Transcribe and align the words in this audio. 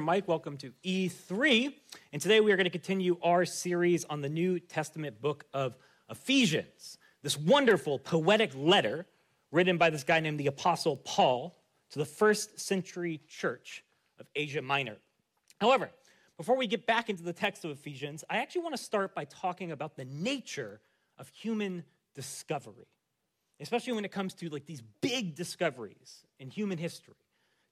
Mike. 0.00 0.26
Welcome 0.26 0.56
to 0.56 0.72
E3. 0.84 1.74
And 2.12 2.22
today 2.22 2.40
we 2.40 2.50
are 2.52 2.56
going 2.56 2.64
to 2.64 2.70
continue 2.70 3.18
our 3.22 3.44
series 3.44 4.04
on 4.06 4.22
the 4.22 4.28
New 4.28 4.58
Testament 4.58 5.20
book 5.20 5.44
of 5.52 5.76
Ephesians. 6.10 6.98
This 7.22 7.36
wonderful 7.36 7.98
poetic 7.98 8.52
letter 8.56 9.06
written 9.52 9.76
by 9.76 9.90
this 9.90 10.02
guy 10.02 10.20
named 10.20 10.40
the 10.40 10.46
Apostle 10.46 10.96
Paul 10.96 11.56
to 11.90 11.98
the 11.98 12.04
first 12.04 12.58
century 12.58 13.20
church 13.28 13.84
of 14.18 14.26
Asia 14.34 14.62
Minor. 14.62 14.96
However, 15.60 15.90
before 16.38 16.56
we 16.56 16.66
get 16.66 16.86
back 16.86 17.10
into 17.10 17.22
the 17.22 17.34
text 17.34 17.64
of 17.66 17.70
Ephesians, 17.70 18.24
I 18.30 18.38
actually 18.38 18.62
want 18.62 18.76
to 18.76 18.82
start 18.82 19.14
by 19.14 19.26
talking 19.26 19.72
about 19.72 19.96
the 19.96 20.06
nature 20.06 20.80
of 21.18 21.28
human 21.28 21.84
discovery, 22.14 22.88
especially 23.60 23.92
when 23.92 24.06
it 24.06 24.12
comes 24.12 24.32
to 24.34 24.48
like 24.48 24.64
these 24.64 24.82
big 25.02 25.34
discoveries 25.34 26.24
in 26.38 26.50
human 26.50 26.78
history 26.78 27.16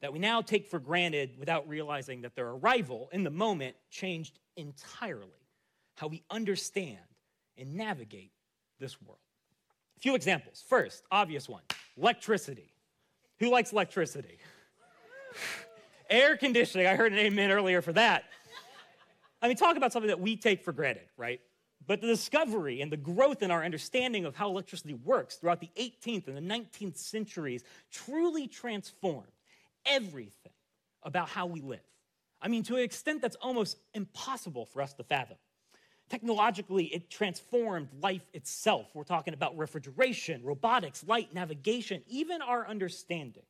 that 0.01 0.13
we 0.13 0.19
now 0.19 0.41
take 0.41 0.67
for 0.67 0.79
granted 0.79 1.31
without 1.39 1.69
realizing 1.69 2.23
that 2.23 2.35
their 2.35 2.51
arrival 2.51 3.09
in 3.13 3.25
the 3.25 3.31
moment 3.31 3.77
changed 3.91 4.39
entirely 4.57 5.47
how 5.97 6.07
we 6.07 6.23
understand 6.31 6.99
and 7.57 7.75
navigate 7.75 8.31
this 8.79 9.01
world. 9.03 9.19
A 9.97 10.01
few 10.01 10.15
examples. 10.15 10.65
First, 10.67 11.03
obvious 11.11 11.49
one 11.49 11.63
electricity. 11.97 12.73
Who 13.41 13.51
likes 13.51 13.73
electricity? 13.73 14.39
Air 16.11 16.37
conditioning. 16.37 16.87
I 16.87 16.95
heard 16.95 17.13
an 17.13 17.19
amen 17.19 17.51
earlier 17.51 17.83
for 17.83 17.93
that. 17.93 18.25
I 19.43 19.49
mean, 19.49 19.57
talk 19.57 19.77
about 19.77 19.93
something 19.93 20.09
that 20.09 20.21
we 20.21 20.37
take 20.37 20.63
for 20.63 20.73
granted, 20.73 21.07
right? 21.17 21.41
But 21.87 22.01
the 22.01 22.07
discovery 22.07 22.81
and 22.81 22.91
the 22.91 22.97
growth 22.97 23.43
in 23.43 23.51
our 23.51 23.65
understanding 23.65 24.25
of 24.25 24.35
how 24.37 24.49
electricity 24.49 24.95
works 24.95 25.37
throughout 25.37 25.61
the 25.61 25.71
18th 25.77 26.29
and 26.29 26.37
the 26.37 26.55
19th 26.55 26.97
centuries 26.97 27.65
truly 27.91 28.47
transformed 28.47 29.29
everything 29.89 30.53
about 31.03 31.29
how 31.29 31.47
we 31.47 31.61
live. 31.61 31.81
I 32.41 32.49
mean, 32.49 32.63
to 32.65 32.77
an 32.77 32.83
extent 32.83 33.23
that's 33.23 33.37
almost 33.37 33.79
impossible 33.95 34.67
for 34.67 34.83
us 34.83 34.95
to 34.95 35.03
fathom. 35.03 35.37
Technologically, 36.09 36.87
it 36.87 37.11
transformed 37.11 37.89
life 38.01 38.27
itself. 38.33 38.87
We're 38.95 39.05
talking 39.05 39.35
about 39.35 39.59
refrigeration, 39.59 40.43
robotics, 40.43 41.05
light, 41.07 41.35
navigation, 41.35 42.03
even 42.09 42.41
our 42.41 42.67
understanding 42.67 43.43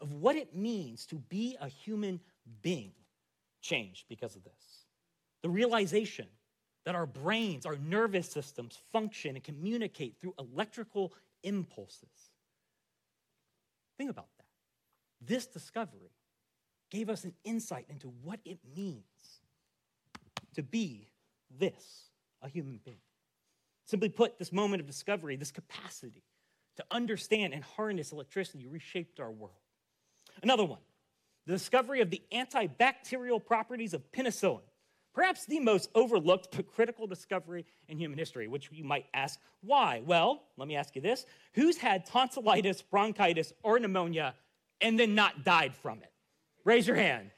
of 0.00 0.12
what 0.14 0.34
it 0.34 0.56
means 0.56 1.06
to 1.06 1.16
be 1.16 1.56
a 1.60 1.68
human 1.68 2.18
being 2.62 2.92
changed 3.60 4.06
because 4.08 4.34
of 4.34 4.42
this. 4.42 4.86
The 5.42 5.50
realization 5.50 6.26
that 6.84 6.94
our 6.94 7.06
brains, 7.06 7.66
our 7.66 7.76
nervous 7.76 8.28
systems 8.28 8.78
function 8.90 9.36
and 9.36 9.44
communicate 9.44 10.16
through 10.18 10.34
electrical 10.38 11.12
impulses. 11.42 12.08
Think 13.98 14.10
about 14.10 14.28
that. 14.38 14.46
This 15.20 15.46
discovery 15.46 16.12
gave 16.90 17.08
us 17.08 17.24
an 17.24 17.34
insight 17.44 17.86
into 17.88 18.08
what 18.22 18.40
it 18.44 18.58
means 18.76 19.04
to 20.54 20.62
be 20.62 21.08
this, 21.58 22.10
a 22.42 22.48
human 22.48 22.80
being. 22.84 23.00
Simply 23.86 24.08
put, 24.08 24.38
this 24.38 24.52
moment 24.52 24.80
of 24.80 24.86
discovery, 24.86 25.36
this 25.36 25.50
capacity 25.50 26.22
to 26.76 26.84
understand 26.90 27.52
and 27.52 27.62
harness 27.62 28.12
electricity 28.12 28.66
reshaped 28.66 29.20
our 29.20 29.30
world. 29.30 29.54
Another 30.42 30.64
one, 30.64 30.80
the 31.46 31.52
discovery 31.52 32.00
of 32.00 32.10
the 32.10 32.22
antibacterial 32.32 33.44
properties 33.44 33.94
of 33.94 34.10
penicillin. 34.12 34.62
Perhaps 35.12 35.46
the 35.46 35.58
most 35.58 35.90
overlooked 35.94 36.54
but 36.54 36.68
critical 36.68 37.06
discovery 37.06 37.66
in 37.88 37.98
human 37.98 38.18
history, 38.18 38.46
which 38.46 38.68
you 38.72 38.84
might 38.84 39.06
ask, 39.12 39.40
why? 39.60 40.02
Well, 40.04 40.44
let 40.56 40.68
me 40.68 40.76
ask 40.76 40.94
you 40.94 41.02
this 41.02 41.26
Who's 41.54 41.76
had 41.76 42.06
tonsillitis, 42.06 42.82
bronchitis, 42.82 43.52
or 43.62 43.78
pneumonia 43.80 44.34
and 44.80 44.98
then 44.98 45.14
not 45.14 45.44
died 45.44 45.74
from 45.74 45.98
it? 46.02 46.12
Raise 46.64 46.86
your 46.86 46.96
hand. 46.96 47.30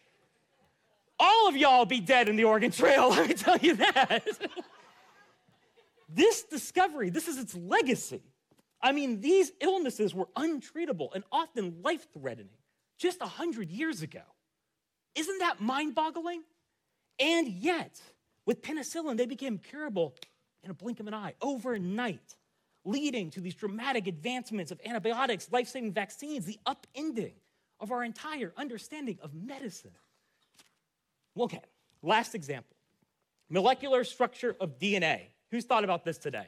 All 1.19 1.49
of 1.49 1.57
y'all 1.57 1.85
be 1.85 2.01
dead 2.01 2.29
in 2.29 2.37
the 2.37 2.45
Oregon 2.45 2.71
Trail, 2.71 3.09
let 3.11 3.29
me 3.29 3.35
tell 3.35 3.59
you 3.59 3.77
that. 3.77 4.27
this 6.09 6.43
discovery, 6.43 7.11
this 7.11 7.29
is 7.29 7.39
its 7.39 7.55
legacy. 7.55 8.23
I 8.83 8.93
mean, 8.93 9.21
these 9.21 9.53
illnesses 9.61 10.13
were 10.13 10.27
untreatable 10.37 11.15
and 11.15 11.23
often 11.31 11.83
life 11.83 12.07
threatening 12.13 12.49
just 12.99 13.21
100 13.21 13.71
years 13.71 14.03
ago. 14.03 14.23
Isn't 15.15 15.39
that 15.39 15.61
mind 15.61 15.95
boggling? 15.95 16.43
And 17.21 17.49
yet, 17.49 18.01
with 18.47 18.63
penicillin, 18.63 19.17
they 19.17 19.27
became 19.27 19.59
curable 19.59 20.15
in 20.65 20.71
a 20.71 20.75
blink 20.75 20.99
of 20.99 21.07
an 21.07 21.15
eye, 21.15 21.35
overnight 21.41 22.35
leading 22.85 23.31
to 23.31 23.41
these 23.41 23.55
dramatic 23.55 24.07
advancements 24.07 24.71
of 24.71 24.81
antibiotics, 24.85 25.51
life 25.53 25.69
saving 25.69 25.93
vaccines, 25.93 26.45
the 26.45 26.59
upending 26.67 27.35
of 27.81 27.93
our 27.93 28.05
entire 28.05 28.53
understanding 28.57 29.19
of 29.23 29.35
medicine. 29.35 29.93
Okay, 31.39 31.61
last 32.03 32.35
example 32.35 32.77
molecular 33.49 34.03
structure 34.03 34.57
of 34.61 34.79
DNA. 34.79 35.21
Who's 35.51 35.65
thought 35.65 35.85
about 35.85 36.05
this 36.05 36.17
today? 36.17 36.47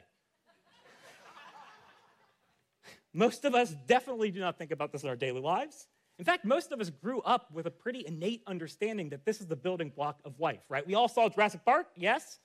most 3.13 3.45
of 3.45 3.53
us 3.53 3.75
definitely 3.85 4.31
do 4.31 4.39
not 4.39 4.57
think 4.57 4.71
about 4.71 4.91
this 4.91 5.03
in 5.03 5.09
our 5.09 5.15
daily 5.15 5.39
lives. 5.39 5.87
In 6.17 6.25
fact, 6.25 6.45
most 6.45 6.71
of 6.71 6.81
us 6.81 6.89
grew 6.89 7.21
up 7.21 7.51
with 7.51 7.67
a 7.67 7.71
pretty 7.71 8.05
innate 8.07 8.41
understanding 8.47 9.09
that 9.09 9.25
this 9.25 9.39
is 9.39 9.47
the 9.47 9.55
building 9.55 9.91
block 9.95 10.19
of 10.25 10.39
life, 10.39 10.61
right? 10.67 10.85
We 10.85 10.95
all 10.95 11.07
saw 11.07 11.29
Jurassic 11.29 11.63
Park, 11.63 11.87
yes? 11.95 12.39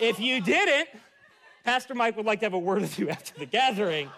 If 0.00 0.18
you 0.18 0.40
didn't, 0.40 0.88
Pastor 1.64 1.94
Mike 1.94 2.16
would 2.16 2.26
like 2.26 2.40
to 2.40 2.46
have 2.46 2.54
a 2.54 2.58
word 2.58 2.80
with 2.80 2.98
you 2.98 3.10
after 3.10 3.38
the 3.38 3.46
gathering. 3.46 4.10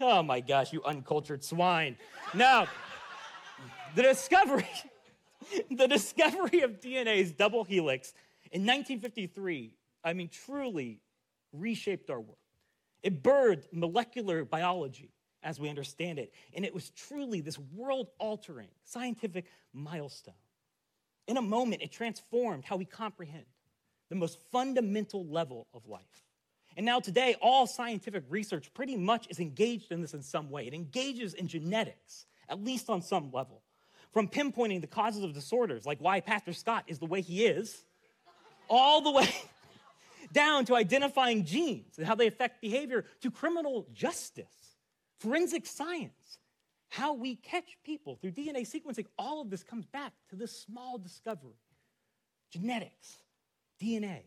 Oh 0.00 0.22
my 0.22 0.40
gosh, 0.40 0.72
you 0.72 0.82
uncultured 0.84 1.44
swine. 1.44 1.96
Now, 2.34 2.66
the 3.94 4.02
discovery, 4.02 4.68
the 5.70 5.86
discovery 5.86 6.60
of 6.60 6.80
DNA's 6.80 7.32
double 7.32 7.64
helix 7.64 8.14
in 8.50 8.62
1953, 8.62 9.74
I 10.04 10.12
mean, 10.12 10.28
truly 10.28 11.00
reshaped 11.52 12.10
our 12.10 12.20
world. 12.20 12.36
It 13.02 13.22
birthed 13.22 13.66
molecular 13.72 14.44
biology 14.44 15.12
as 15.42 15.60
we 15.60 15.68
understand 15.68 16.18
it, 16.18 16.32
and 16.54 16.64
it 16.64 16.74
was 16.74 16.90
truly 16.90 17.40
this 17.40 17.58
world 17.74 18.08
altering 18.18 18.68
scientific 18.84 19.46
milestone. 19.72 20.34
In 21.26 21.36
a 21.36 21.42
moment, 21.42 21.82
it 21.82 21.92
transformed 21.92 22.64
how 22.64 22.76
we 22.76 22.84
comprehend 22.84 23.44
the 24.08 24.16
most 24.16 24.38
fundamental 24.50 25.26
level 25.26 25.66
of 25.74 25.86
life. 25.86 26.02
And 26.76 26.86
now, 26.86 27.00
today, 27.00 27.34
all 27.42 27.66
scientific 27.66 28.24
research 28.28 28.72
pretty 28.72 28.96
much 28.96 29.26
is 29.30 29.40
engaged 29.40 29.90
in 29.90 30.00
this 30.00 30.14
in 30.14 30.22
some 30.22 30.48
way. 30.48 30.66
It 30.66 30.74
engages 30.74 31.34
in 31.34 31.48
genetics, 31.48 32.26
at 32.48 32.62
least 32.62 32.88
on 32.88 33.02
some 33.02 33.32
level. 33.32 33.62
From 34.12 34.28
pinpointing 34.28 34.80
the 34.80 34.86
causes 34.86 35.24
of 35.24 35.34
disorders, 35.34 35.84
like 35.84 35.98
why 35.98 36.20
Pastor 36.20 36.52
Scott 36.52 36.84
is 36.86 36.98
the 36.98 37.06
way 37.06 37.20
he 37.20 37.44
is, 37.44 37.84
all 38.68 39.00
the 39.00 39.10
way 39.10 39.28
down 40.32 40.64
to 40.66 40.76
identifying 40.76 41.44
genes 41.44 41.98
and 41.98 42.06
how 42.06 42.14
they 42.14 42.26
affect 42.26 42.60
behavior, 42.60 43.04
to 43.22 43.30
criminal 43.30 43.86
justice, 43.92 44.76
forensic 45.18 45.66
science, 45.66 46.38
how 46.90 47.12
we 47.12 47.34
catch 47.36 47.76
people 47.84 48.16
through 48.16 48.30
DNA 48.30 48.60
sequencing. 48.60 49.06
All 49.18 49.40
of 49.40 49.50
this 49.50 49.62
comes 49.62 49.86
back 49.86 50.12
to 50.30 50.36
this 50.36 50.52
small 50.52 50.96
discovery 50.96 51.58
genetics 52.50 53.18
DNA. 53.80 54.22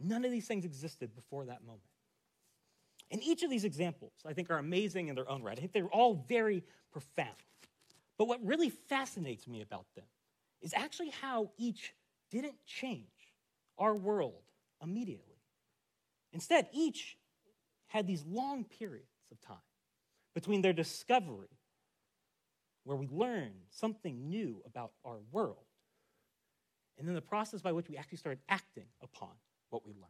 None 0.00 0.24
of 0.24 0.30
these 0.30 0.46
things 0.46 0.64
existed 0.64 1.14
before 1.14 1.46
that 1.46 1.64
moment. 1.64 1.82
And 3.10 3.22
each 3.22 3.42
of 3.42 3.50
these 3.50 3.64
examples, 3.64 4.12
I 4.26 4.32
think, 4.32 4.50
are 4.50 4.58
amazing 4.58 5.08
in 5.08 5.14
their 5.14 5.30
own 5.30 5.42
right. 5.42 5.56
I 5.56 5.60
think 5.60 5.72
they're 5.72 5.86
all 5.86 6.24
very 6.28 6.64
profound. 6.92 7.36
But 8.18 8.28
what 8.28 8.44
really 8.44 8.70
fascinates 8.70 9.46
me 9.46 9.60
about 9.62 9.86
them 9.94 10.04
is 10.60 10.74
actually 10.74 11.10
how 11.10 11.50
each 11.56 11.94
didn't 12.30 12.56
change 12.64 13.06
our 13.78 13.94
world 13.94 14.42
immediately. 14.82 15.36
Instead, 16.32 16.68
each 16.72 17.16
had 17.86 18.06
these 18.06 18.24
long 18.26 18.64
periods 18.64 19.06
of 19.30 19.40
time 19.40 19.56
between 20.34 20.62
their 20.62 20.72
discovery, 20.72 21.48
where 22.84 22.96
we 22.96 23.06
learned 23.08 23.54
something 23.70 24.28
new 24.28 24.62
about 24.66 24.92
our 25.04 25.18
world, 25.30 25.65
and 26.98 27.06
then 27.06 27.14
the 27.14 27.20
process 27.20 27.60
by 27.60 27.72
which 27.72 27.88
we 27.88 27.96
actually 27.96 28.18
started 28.18 28.40
acting 28.48 28.86
upon 29.02 29.30
what 29.70 29.84
we 29.84 29.92
learned. 29.92 30.04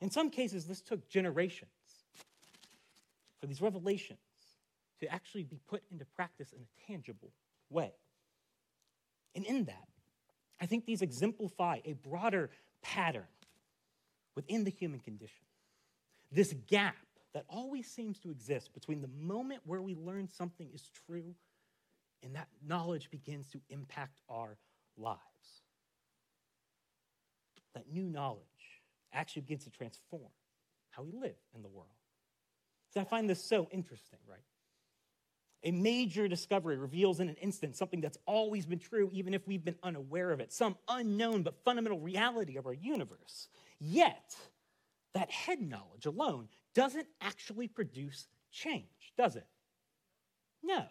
In 0.00 0.10
some 0.10 0.30
cases, 0.30 0.66
this 0.66 0.80
took 0.80 1.08
generations 1.08 1.70
for 3.40 3.46
these 3.46 3.60
revelations 3.60 4.18
to 5.00 5.12
actually 5.12 5.44
be 5.44 5.60
put 5.68 5.82
into 5.90 6.04
practice 6.04 6.52
in 6.52 6.60
a 6.60 6.86
tangible 6.86 7.32
way. 7.70 7.92
And 9.34 9.44
in 9.44 9.64
that, 9.64 9.88
I 10.60 10.66
think 10.66 10.86
these 10.86 11.02
exemplify 11.02 11.80
a 11.84 11.92
broader 11.92 12.50
pattern 12.82 13.26
within 14.34 14.64
the 14.64 14.70
human 14.70 15.00
condition. 15.00 15.44
This 16.32 16.54
gap 16.66 16.96
that 17.34 17.44
always 17.48 17.86
seems 17.86 18.18
to 18.20 18.30
exist 18.30 18.72
between 18.72 19.02
the 19.02 19.10
moment 19.20 19.60
where 19.64 19.82
we 19.82 19.94
learn 19.94 20.28
something 20.28 20.68
is 20.72 20.90
true 21.06 21.34
and 22.22 22.34
that 22.34 22.48
knowledge 22.66 23.10
begins 23.10 23.48
to 23.48 23.60
impact 23.68 24.20
our 24.30 24.56
lives 24.96 25.20
that 27.76 27.92
new 27.92 28.02
knowledge 28.02 28.42
actually 29.12 29.42
begins 29.42 29.64
to 29.64 29.70
transform 29.70 30.32
how 30.90 31.02
we 31.02 31.12
live 31.12 31.36
in 31.54 31.62
the 31.62 31.68
world. 31.68 31.90
I 32.98 33.04
find 33.04 33.28
this 33.28 33.44
so 33.44 33.68
interesting, 33.70 34.18
right? 34.26 34.40
A 35.64 35.70
major 35.70 36.28
discovery 36.28 36.78
reveals 36.78 37.20
in 37.20 37.28
an 37.28 37.34
instant 37.36 37.76
something 37.76 38.00
that's 38.00 38.18
always 38.26 38.66
been 38.66 38.78
true, 38.78 39.10
even 39.12 39.34
if 39.34 39.46
we've 39.46 39.64
been 39.64 39.76
unaware 39.82 40.30
of 40.30 40.40
it, 40.40 40.52
some 40.52 40.76
unknown 40.88 41.42
but 41.42 41.62
fundamental 41.64 42.00
reality 42.00 42.56
of 42.56 42.66
our 42.66 42.72
universe. 42.72 43.48
Yet, 43.78 44.34
that 45.14 45.30
head 45.30 45.60
knowledge 45.60 46.06
alone 46.06 46.48
doesn't 46.74 47.06
actually 47.20 47.68
produce 47.68 48.28
change, 48.50 49.12
does 49.16 49.36
it? 49.36 49.46
No. 50.62 50.84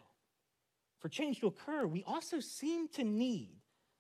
For 1.00 1.10
change 1.10 1.40
to 1.40 1.48
occur, 1.48 1.86
we 1.88 2.04
also 2.04 2.40
seem 2.40 2.88
to 2.90 3.04
need 3.04 3.56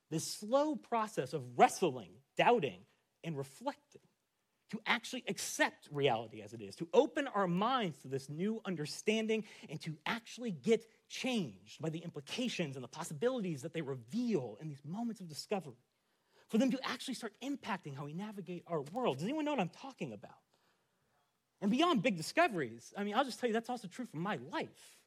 this 0.10 0.28
slow 0.28 0.76
process 0.76 1.34
of 1.34 1.44
wrestling, 1.56 2.12
doubting, 2.38 2.82
and 3.24 3.38
reflecting 3.38 4.02
to 4.72 4.80
actually 4.86 5.24
accept 5.28 5.88
reality 5.92 6.42
as 6.42 6.54
it 6.54 6.62
is, 6.62 6.76
to 6.76 6.88
open 6.94 7.28
our 7.28 7.48
minds 7.48 8.00
to 8.00 8.08
this 8.08 8.30
new 8.30 8.62
understanding, 8.66 9.44
and 9.70 9.80
to 9.82 9.96
actually 10.06 10.52
get 10.52 10.86
changed 11.08 11.80
by 11.82 11.90
the 11.90 12.00
implications 12.00 12.76
and 12.76 12.84
the 12.84 12.90
possibilities 12.90 13.62
that 13.62 13.74
they 13.74 13.82
reveal 13.82 14.58
in 14.60 14.68
these 14.68 14.84
moments 14.84 15.22
of 15.22 15.28
discovery. 15.28 15.76
For 16.50 16.58
them 16.58 16.72
to 16.72 16.80
actually 16.84 17.16
start 17.16 17.34
impacting 17.44 17.96
how 17.96 18.06
we 18.06 18.14
navigate 18.14 18.64
our 18.68 18.82
world. 18.82 19.18
Does 19.18 19.24
anyone 19.24 19.46
know 19.46 19.52
what 19.52 19.60
I'm 19.60 19.70
talking 19.70 20.14
about? 20.14 20.32
And 21.62 21.72
beyond 21.72 22.04
big 22.04 22.18
discoveries, 22.18 22.94
I 22.98 23.04
mean, 23.04 23.16
I'll 23.16 23.26
just 23.26 23.40
tell 23.40 23.48
you 23.48 23.54
that's 23.54 23.70
also 23.70 23.88
true 23.88 24.06
for 24.06 24.18
my 24.18 24.38
life. 24.52 24.98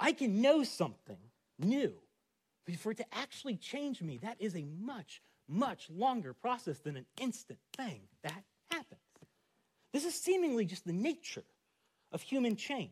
I 0.00 0.12
can 0.12 0.40
know 0.40 0.62
something 0.62 1.18
new, 1.58 1.92
but 2.64 2.76
for 2.76 2.92
it 2.92 2.98
to 2.98 3.14
actually 3.14 3.56
change 3.56 4.00
me, 4.00 4.18
that 4.18 4.36
is 4.40 4.54
a 4.54 4.64
much, 4.64 5.20
much 5.48 5.88
longer 5.90 6.32
process 6.32 6.78
than 6.80 6.96
an 6.96 7.06
instant 7.20 7.58
thing 7.76 8.00
that 8.22 8.44
happens. 8.70 9.00
This 9.92 10.04
is 10.04 10.14
seemingly 10.14 10.64
just 10.64 10.86
the 10.86 10.92
nature 10.92 11.44
of 12.12 12.22
human 12.22 12.56
change. 12.56 12.90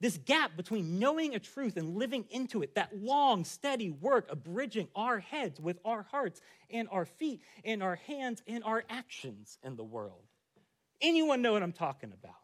This 0.00 0.16
gap 0.16 0.56
between 0.56 0.98
knowing 0.98 1.34
a 1.34 1.40
truth 1.40 1.76
and 1.76 1.96
living 1.96 2.24
into 2.30 2.62
it, 2.62 2.76
that 2.76 2.96
long, 2.96 3.44
steady 3.44 3.90
work 3.90 4.30
of 4.30 4.44
bridging 4.44 4.88
our 4.94 5.18
heads 5.18 5.60
with 5.60 5.78
our 5.84 6.02
hearts 6.02 6.40
and 6.70 6.88
our 6.90 7.04
feet 7.04 7.42
and 7.64 7.82
our 7.82 7.96
hands 7.96 8.42
and 8.46 8.62
our 8.62 8.84
actions 8.88 9.58
in 9.64 9.76
the 9.76 9.84
world. 9.84 10.22
Anyone 11.00 11.42
know 11.42 11.52
what 11.52 11.62
I'm 11.62 11.72
talking 11.72 12.12
about? 12.12 12.34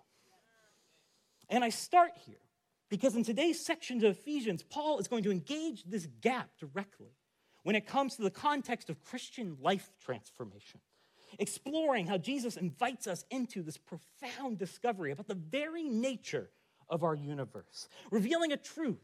And 1.48 1.62
I 1.62 1.68
start 1.68 2.12
here 2.26 2.36
because 2.88 3.14
in 3.14 3.22
today's 3.22 3.64
section 3.64 3.98
of 3.98 4.04
Ephesians, 4.04 4.62
Paul 4.62 4.98
is 4.98 5.06
going 5.06 5.22
to 5.24 5.30
engage 5.30 5.84
this 5.84 6.06
gap 6.20 6.50
directly 6.58 7.12
when 7.64 7.76
it 7.76 7.86
comes 7.86 8.16
to 8.16 8.22
the 8.22 8.30
context 8.30 8.88
of 8.88 9.02
Christian 9.02 9.56
life 9.60 9.90
transformation 10.00 10.80
exploring 11.38 12.06
how 12.06 12.18
Jesus 12.18 12.56
invites 12.56 13.06
us 13.06 13.24
into 13.30 13.62
this 13.62 13.76
profound 13.76 14.58
discovery 14.58 15.12
about 15.12 15.28
the 15.28 15.34
very 15.34 15.84
nature 15.84 16.50
of 16.88 17.02
our 17.02 17.14
universe, 17.14 17.88
revealing 18.10 18.52
a 18.52 18.56
truth 18.56 19.02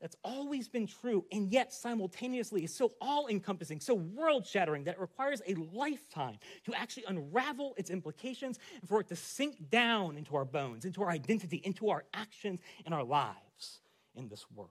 that's 0.00 0.16
always 0.22 0.68
been 0.68 0.86
true 0.86 1.24
and 1.32 1.50
yet 1.50 1.72
simultaneously 1.72 2.64
is 2.64 2.74
so 2.74 2.92
all 3.00 3.28
encompassing, 3.28 3.80
so 3.80 3.94
world 3.94 4.46
shattering 4.46 4.84
that 4.84 4.94
it 4.94 5.00
requires 5.00 5.40
a 5.46 5.54
lifetime 5.54 6.38
to 6.64 6.74
actually 6.74 7.04
unravel 7.08 7.74
its 7.78 7.88
implications 7.88 8.58
and 8.80 8.88
for 8.88 9.00
it 9.00 9.08
to 9.08 9.16
sink 9.16 9.70
down 9.70 10.18
into 10.18 10.36
our 10.36 10.44
bones, 10.44 10.84
into 10.84 11.02
our 11.02 11.10
identity, 11.10 11.62
into 11.64 11.88
our 11.88 12.04
actions 12.12 12.60
and 12.84 12.94
our 12.94 13.04
lives 13.04 13.80
in 14.14 14.28
this 14.28 14.44
world. 14.54 14.70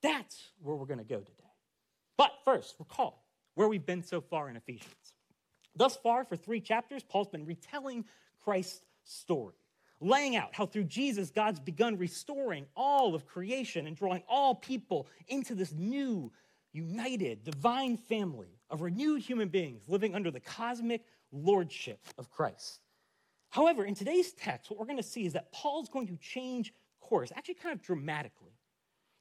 That's 0.00 0.50
where 0.62 0.76
we're 0.76 0.86
going 0.86 0.98
to 0.98 1.04
go 1.04 1.18
today. 1.18 1.49
But 2.20 2.34
first, 2.44 2.74
recall 2.78 3.24
where 3.54 3.66
we've 3.66 3.86
been 3.86 4.02
so 4.02 4.20
far 4.20 4.50
in 4.50 4.56
Ephesians. 4.56 5.14
Thus 5.74 5.96
far, 5.96 6.26
for 6.26 6.36
three 6.36 6.60
chapters, 6.60 7.02
Paul's 7.02 7.28
been 7.28 7.46
retelling 7.46 8.04
Christ's 8.44 8.82
story, 9.04 9.54
laying 10.02 10.36
out 10.36 10.50
how 10.52 10.66
through 10.66 10.84
Jesus, 10.84 11.30
God's 11.30 11.60
begun 11.60 11.96
restoring 11.96 12.66
all 12.76 13.14
of 13.14 13.24
creation 13.24 13.86
and 13.86 13.96
drawing 13.96 14.22
all 14.28 14.54
people 14.54 15.08
into 15.28 15.54
this 15.54 15.72
new, 15.72 16.30
united, 16.74 17.42
divine 17.42 17.96
family 17.96 18.58
of 18.68 18.82
renewed 18.82 19.22
human 19.22 19.48
beings 19.48 19.88
living 19.88 20.14
under 20.14 20.30
the 20.30 20.40
cosmic 20.40 21.06
lordship 21.32 22.00
of 22.18 22.30
Christ. 22.30 22.80
However, 23.48 23.86
in 23.86 23.94
today's 23.94 24.34
text, 24.34 24.70
what 24.70 24.78
we're 24.78 24.84
going 24.84 24.98
to 24.98 25.02
see 25.02 25.24
is 25.24 25.32
that 25.32 25.52
Paul's 25.52 25.88
going 25.88 26.08
to 26.08 26.16
change 26.18 26.74
course, 27.00 27.32
actually, 27.34 27.54
kind 27.54 27.74
of 27.74 27.80
dramatically. 27.80 28.52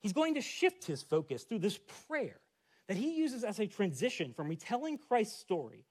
He's 0.02 0.12
going 0.12 0.36
to 0.36 0.42
shift 0.42 0.84
his 0.84 1.02
focus 1.02 1.44
through 1.44 1.60
this 1.60 1.80
prayer 2.10 2.42
that 2.90 2.98
he 2.98 3.14
uses 3.16 3.44
as 3.44 3.60
a 3.60 3.68
transition 3.68 4.34
from 4.34 4.50
retelling 4.50 4.98
Christ's 4.98 5.40
story 5.40 5.86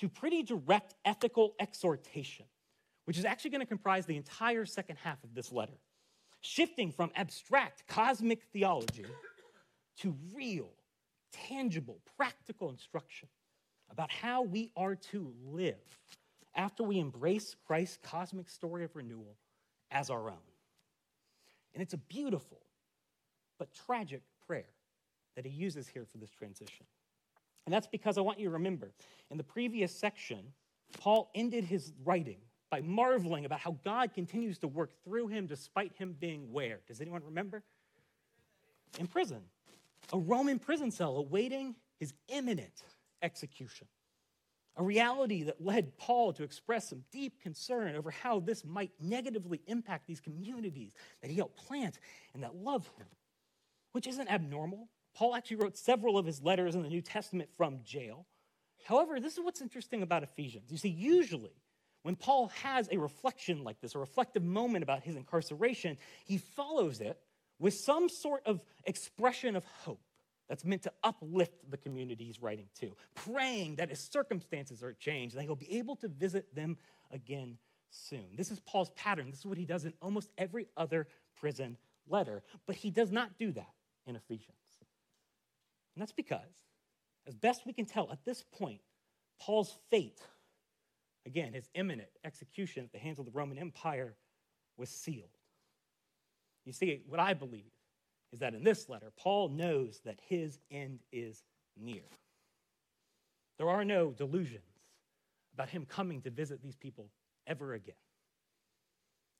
to 0.00 0.08
pretty 0.08 0.42
direct 0.42 0.94
ethical 1.04 1.54
exhortation, 1.60 2.44
which 3.04 3.16
is 3.16 3.24
actually 3.24 3.52
going 3.52 3.60
to 3.60 3.66
comprise 3.66 4.04
the 4.04 4.16
entire 4.16 4.66
second 4.66 4.96
half 4.96 5.22
of 5.22 5.32
this 5.32 5.52
letter, 5.52 5.78
shifting 6.40 6.90
from 6.90 7.12
abstract 7.14 7.86
cosmic 7.86 8.42
theology 8.52 9.06
to 10.00 10.16
real, 10.34 10.70
tangible, 11.32 12.00
practical 12.16 12.68
instruction 12.68 13.28
about 13.88 14.10
how 14.10 14.42
we 14.42 14.72
are 14.76 14.96
to 14.96 15.32
live 15.46 15.76
after 16.56 16.82
we 16.82 16.98
embrace 16.98 17.54
Christ's 17.64 17.98
cosmic 18.02 18.50
story 18.50 18.82
of 18.82 18.96
renewal 18.96 19.36
as 19.92 20.10
our 20.10 20.28
own. 20.28 20.48
And 21.74 21.82
it's 21.82 21.94
a 21.94 21.98
beautiful 21.98 22.60
but 23.56 23.72
tragic 23.72 24.22
prayer 24.48 24.64
that 25.36 25.46
he 25.46 25.52
uses 25.52 25.88
here 25.88 26.04
for 26.04 26.18
this 26.18 26.30
transition. 26.30 26.86
And 27.66 27.74
that's 27.74 27.86
because 27.86 28.18
I 28.18 28.22
want 28.22 28.38
you 28.38 28.46
to 28.46 28.52
remember 28.52 28.92
in 29.30 29.36
the 29.36 29.44
previous 29.44 29.94
section, 29.94 30.52
Paul 30.98 31.30
ended 31.34 31.64
his 31.64 31.92
writing 32.04 32.38
by 32.70 32.80
marveling 32.80 33.44
about 33.44 33.60
how 33.60 33.76
God 33.84 34.14
continues 34.14 34.58
to 34.58 34.68
work 34.68 34.92
through 35.04 35.28
him 35.28 35.46
despite 35.46 35.92
him 35.96 36.16
being 36.18 36.52
where? 36.52 36.80
Does 36.86 37.00
anyone 37.00 37.22
remember? 37.24 37.62
In 38.98 39.06
prison, 39.06 39.42
a 40.12 40.18
Roman 40.18 40.58
prison 40.58 40.90
cell 40.90 41.16
awaiting 41.16 41.74
his 41.98 42.14
imminent 42.28 42.82
execution. 43.22 43.86
A 44.76 44.82
reality 44.82 45.42
that 45.42 45.60
led 45.60 45.96
Paul 45.98 46.32
to 46.32 46.42
express 46.42 46.88
some 46.88 47.02
deep 47.10 47.40
concern 47.40 47.96
over 47.96 48.10
how 48.10 48.40
this 48.40 48.64
might 48.64 48.92
negatively 49.00 49.60
impact 49.66 50.06
these 50.06 50.20
communities 50.20 50.94
that 51.20 51.30
he 51.30 51.36
helped 51.36 51.56
plant 51.56 51.98
and 52.34 52.42
that 52.42 52.54
love 52.54 52.88
him, 52.96 53.06
which 53.92 54.06
isn't 54.06 54.30
abnormal. 54.30 54.88
Paul 55.14 55.34
actually 55.34 55.56
wrote 55.56 55.76
several 55.76 56.18
of 56.18 56.26
his 56.26 56.42
letters 56.42 56.74
in 56.74 56.82
the 56.82 56.88
New 56.88 57.02
Testament 57.02 57.50
from 57.56 57.80
jail. 57.84 58.26
However, 58.84 59.20
this 59.20 59.34
is 59.34 59.40
what's 59.44 59.60
interesting 59.60 60.02
about 60.02 60.22
Ephesians. 60.22 60.70
You 60.70 60.78
see, 60.78 60.88
usually 60.88 61.54
when 62.02 62.16
Paul 62.16 62.48
has 62.62 62.88
a 62.90 62.98
reflection 62.98 63.62
like 63.62 63.80
this, 63.80 63.94
a 63.94 63.98
reflective 63.98 64.42
moment 64.42 64.82
about 64.82 65.02
his 65.02 65.16
incarceration, 65.16 65.98
he 66.24 66.38
follows 66.38 67.00
it 67.00 67.18
with 67.58 67.74
some 67.74 68.08
sort 68.08 68.46
of 68.46 68.64
expression 68.84 69.54
of 69.54 69.64
hope 69.64 70.00
that's 70.48 70.64
meant 70.64 70.82
to 70.82 70.92
uplift 71.04 71.70
the 71.70 71.76
community 71.76 72.24
he's 72.24 72.42
writing 72.42 72.66
to, 72.80 72.96
praying 73.14 73.76
that 73.76 73.90
his 73.90 74.00
circumstances 74.00 74.82
are 74.82 74.94
changed 74.94 75.36
and 75.36 75.44
he'll 75.44 75.54
be 75.54 75.78
able 75.78 75.94
to 75.96 76.08
visit 76.08 76.52
them 76.54 76.76
again 77.12 77.58
soon. 77.90 78.24
This 78.36 78.50
is 78.50 78.60
Paul's 78.60 78.90
pattern. 78.90 79.30
This 79.30 79.40
is 79.40 79.46
what 79.46 79.58
he 79.58 79.64
does 79.64 79.84
in 79.84 79.92
almost 80.00 80.30
every 80.38 80.66
other 80.76 81.06
prison 81.38 81.76
letter, 82.08 82.42
but 82.66 82.76
he 82.76 82.90
does 82.90 83.12
not 83.12 83.38
do 83.38 83.52
that 83.52 83.72
in 84.06 84.16
Ephesians. 84.16 84.56
And 85.94 86.02
that's 86.02 86.12
because, 86.12 86.40
as 87.26 87.34
best 87.34 87.66
we 87.66 87.72
can 87.72 87.86
tell 87.86 88.10
at 88.10 88.24
this 88.24 88.44
point, 88.52 88.80
Paul's 89.40 89.76
fate, 89.90 90.20
again, 91.26 91.52
his 91.52 91.68
imminent 91.74 92.10
execution 92.24 92.84
at 92.84 92.92
the 92.92 92.98
hands 92.98 93.18
of 93.18 93.24
the 93.24 93.32
Roman 93.32 93.58
Empire, 93.58 94.14
was 94.76 94.88
sealed. 94.88 95.36
You 96.64 96.72
see, 96.72 97.02
what 97.06 97.20
I 97.20 97.34
believe 97.34 97.72
is 98.32 98.40
that 98.40 98.54
in 98.54 98.64
this 98.64 98.88
letter, 98.88 99.10
Paul 99.16 99.48
knows 99.48 100.00
that 100.04 100.20
his 100.28 100.58
end 100.70 101.00
is 101.12 101.42
near. 101.76 102.02
There 103.58 103.68
are 103.68 103.84
no 103.84 104.12
delusions 104.12 104.62
about 105.52 105.68
him 105.68 105.84
coming 105.84 106.22
to 106.22 106.30
visit 106.30 106.62
these 106.62 106.76
people 106.76 107.10
ever 107.46 107.74
again. 107.74 107.94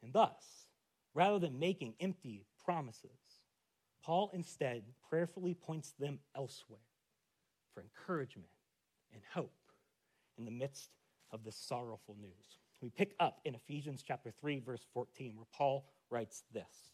And 0.03 0.13
thus, 0.13 0.67
rather 1.15 1.39
than 1.39 1.59
making 1.59 1.95
empty 2.01 2.45
promises, 2.65 3.11
Paul 4.03 4.31
instead 4.33 4.83
prayerfully 5.09 5.55
points 5.55 5.93
them 5.99 6.19
elsewhere 6.35 6.81
for 7.75 7.83
encouragement 7.83 8.51
and 9.13 9.23
hope 9.35 9.53
in 10.39 10.45
the 10.45 10.51
midst 10.51 10.91
of 11.31 11.45
this 11.45 11.57
sorrowful 11.57 12.17
news. 12.21 12.59
We 12.81 12.91
pick 12.91 13.15
up 13.21 13.41
in 13.45 13.55
Ephesians 13.55 14.03
chapter 14.07 14.31
3 14.41 14.61
verse 14.61 14.85
14 14.95 15.37
where 15.37 15.47
Paul 15.53 15.87
writes 16.11 16.45
this. 16.53 16.91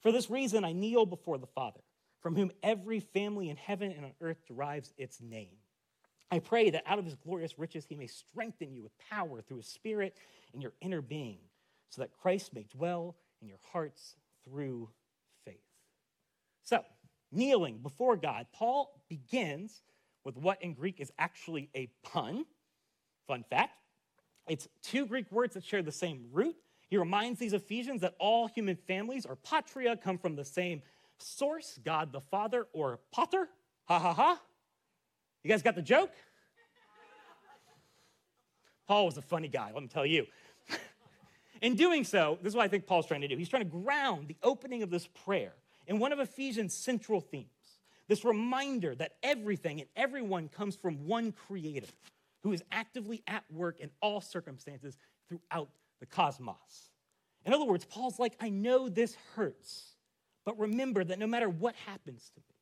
For 0.00 0.12
this 0.12 0.30
reason 0.30 0.64
I 0.64 0.72
kneel 0.72 1.06
before 1.06 1.38
the 1.38 1.46
Father, 1.46 1.80
from 2.20 2.34
whom 2.34 2.50
every 2.62 3.00
family 3.00 3.50
in 3.50 3.56
heaven 3.56 3.92
and 3.92 4.04
on 4.04 4.12
earth 4.20 4.38
derives 4.46 4.92
its 4.96 5.20
name. 5.20 5.56
I 6.30 6.40
pray 6.40 6.70
that 6.70 6.82
out 6.86 6.98
of 6.98 7.04
his 7.04 7.14
glorious 7.14 7.58
riches 7.58 7.86
he 7.88 7.94
may 7.96 8.06
strengthen 8.06 8.72
you 8.72 8.82
with 8.82 8.92
power 9.10 9.40
through 9.40 9.58
his 9.58 9.66
spirit 9.66 10.16
in 10.52 10.60
your 10.60 10.72
inner 10.80 11.00
being, 11.00 11.38
so 11.90 12.02
that 12.02 12.12
Christ 12.12 12.54
may 12.54 12.64
dwell 12.64 13.16
in 13.40 13.48
your 13.48 13.58
hearts 13.72 14.16
through 14.44 14.90
so, 16.68 16.84
kneeling 17.32 17.78
before 17.78 18.18
God, 18.18 18.46
Paul 18.52 19.00
begins 19.08 19.80
with 20.22 20.36
what 20.36 20.60
in 20.60 20.74
Greek 20.74 21.00
is 21.00 21.10
actually 21.18 21.70
a 21.74 21.88
pun. 22.02 22.44
Fun 23.26 23.42
fact 23.48 23.72
it's 24.48 24.68
two 24.82 25.06
Greek 25.06 25.32
words 25.32 25.54
that 25.54 25.64
share 25.64 25.82
the 25.82 25.92
same 25.92 26.26
root. 26.30 26.56
He 26.90 26.98
reminds 26.98 27.38
these 27.38 27.54
Ephesians 27.54 28.02
that 28.02 28.14
all 28.18 28.48
human 28.48 28.76
families 28.76 29.24
or 29.24 29.36
patria 29.36 29.96
come 29.96 30.18
from 30.18 30.36
the 30.36 30.44
same 30.44 30.82
source, 31.16 31.78
God 31.82 32.12
the 32.12 32.20
Father 32.20 32.66
or 32.74 33.00
Pater. 33.14 33.48
Ha 33.86 33.98
ha 33.98 34.12
ha. 34.12 34.38
You 35.42 35.48
guys 35.48 35.62
got 35.62 35.74
the 35.74 35.82
joke? 35.82 36.12
Paul 38.86 39.06
was 39.06 39.16
a 39.16 39.22
funny 39.22 39.48
guy, 39.48 39.70
let 39.72 39.82
me 39.82 39.88
tell 39.88 40.06
you. 40.06 40.26
in 41.62 41.76
doing 41.76 42.04
so, 42.04 42.38
this 42.42 42.50
is 42.50 42.56
what 42.56 42.64
I 42.64 42.68
think 42.68 42.86
Paul's 42.86 43.06
trying 43.06 43.22
to 43.22 43.28
do. 43.28 43.38
He's 43.38 43.48
trying 43.48 43.64
to 43.64 43.70
ground 43.70 44.28
the 44.28 44.36
opening 44.42 44.82
of 44.82 44.90
this 44.90 45.06
prayer 45.24 45.54
in 45.88 45.98
one 45.98 46.12
of 46.12 46.20
Ephesians' 46.20 46.74
central 46.74 47.20
themes 47.20 47.48
this 48.08 48.24
reminder 48.24 48.94
that 48.94 49.12
everything 49.22 49.80
and 49.80 49.88
everyone 49.96 50.48
comes 50.48 50.76
from 50.76 51.06
one 51.06 51.32
creator 51.32 51.86
who 52.42 52.52
is 52.52 52.62
actively 52.72 53.22
at 53.26 53.44
work 53.50 53.80
in 53.80 53.90
all 54.00 54.20
circumstances 54.20 54.96
throughout 55.28 55.68
the 56.00 56.06
cosmos. 56.06 56.90
In 57.44 57.52
other 57.52 57.64
words, 57.64 57.84
Paul's 57.84 58.18
like, 58.18 58.34
I 58.40 58.48
know 58.48 58.88
this 58.88 59.16
hurts, 59.34 59.94
but 60.44 60.58
remember 60.58 61.04
that 61.04 61.18
no 61.18 61.26
matter 61.26 61.48
what 61.48 61.74
happens 61.86 62.30
to 62.34 62.40
me, 62.40 62.54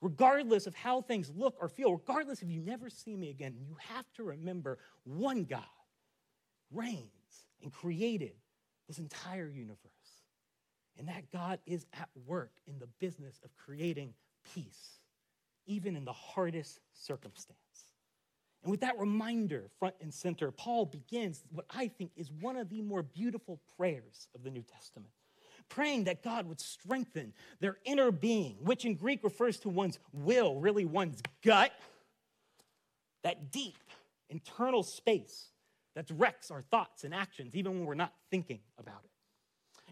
regardless 0.00 0.66
of 0.66 0.74
how 0.74 1.00
things 1.00 1.32
look 1.34 1.56
or 1.60 1.68
feel, 1.68 1.92
regardless 1.92 2.42
if 2.42 2.50
you 2.50 2.60
never 2.60 2.88
see 2.88 3.16
me 3.16 3.30
again, 3.30 3.54
you 3.58 3.76
have 3.80 4.04
to 4.14 4.22
remember 4.22 4.78
one 5.04 5.44
God 5.44 5.62
reigns 6.70 7.08
and 7.62 7.72
created 7.72 8.32
this 8.86 8.98
entire 8.98 9.48
universe. 9.48 9.78
And 10.98 11.08
that 11.08 11.32
God 11.32 11.58
is 11.66 11.86
at 11.92 12.08
work 12.26 12.52
in 12.66 12.78
the 12.78 12.86
business 13.00 13.40
of 13.44 13.50
creating 13.56 14.14
peace, 14.54 15.00
even 15.66 15.96
in 15.96 16.04
the 16.04 16.12
hardest 16.12 16.80
circumstance. 16.92 17.58
And 18.62 18.70
with 18.70 18.80
that 18.80 18.98
reminder 18.98 19.68
front 19.78 19.94
and 20.00 20.12
center, 20.12 20.50
Paul 20.50 20.86
begins 20.86 21.44
what 21.52 21.66
I 21.70 21.88
think 21.88 22.12
is 22.16 22.30
one 22.40 22.56
of 22.56 22.70
the 22.70 22.80
more 22.80 23.02
beautiful 23.02 23.60
prayers 23.76 24.28
of 24.34 24.42
the 24.42 24.50
New 24.50 24.62
Testament. 24.62 25.10
Praying 25.68 26.04
that 26.04 26.22
God 26.22 26.46
would 26.46 26.60
strengthen 26.60 27.32
their 27.60 27.78
inner 27.84 28.10
being, 28.10 28.56
which 28.60 28.84
in 28.84 28.94
Greek 28.94 29.24
refers 29.24 29.58
to 29.60 29.68
one's 29.68 29.98
will, 30.12 30.60
really 30.60 30.84
one's 30.84 31.22
gut, 31.42 31.72
that 33.22 33.50
deep 33.50 33.76
internal 34.28 34.82
space 34.82 35.48
that 35.94 36.06
directs 36.06 36.50
our 36.50 36.62
thoughts 36.62 37.04
and 37.04 37.14
actions, 37.14 37.54
even 37.54 37.72
when 37.72 37.86
we're 37.86 37.94
not 37.94 38.12
thinking 38.30 38.60
about 38.78 39.00
it. 39.04 39.10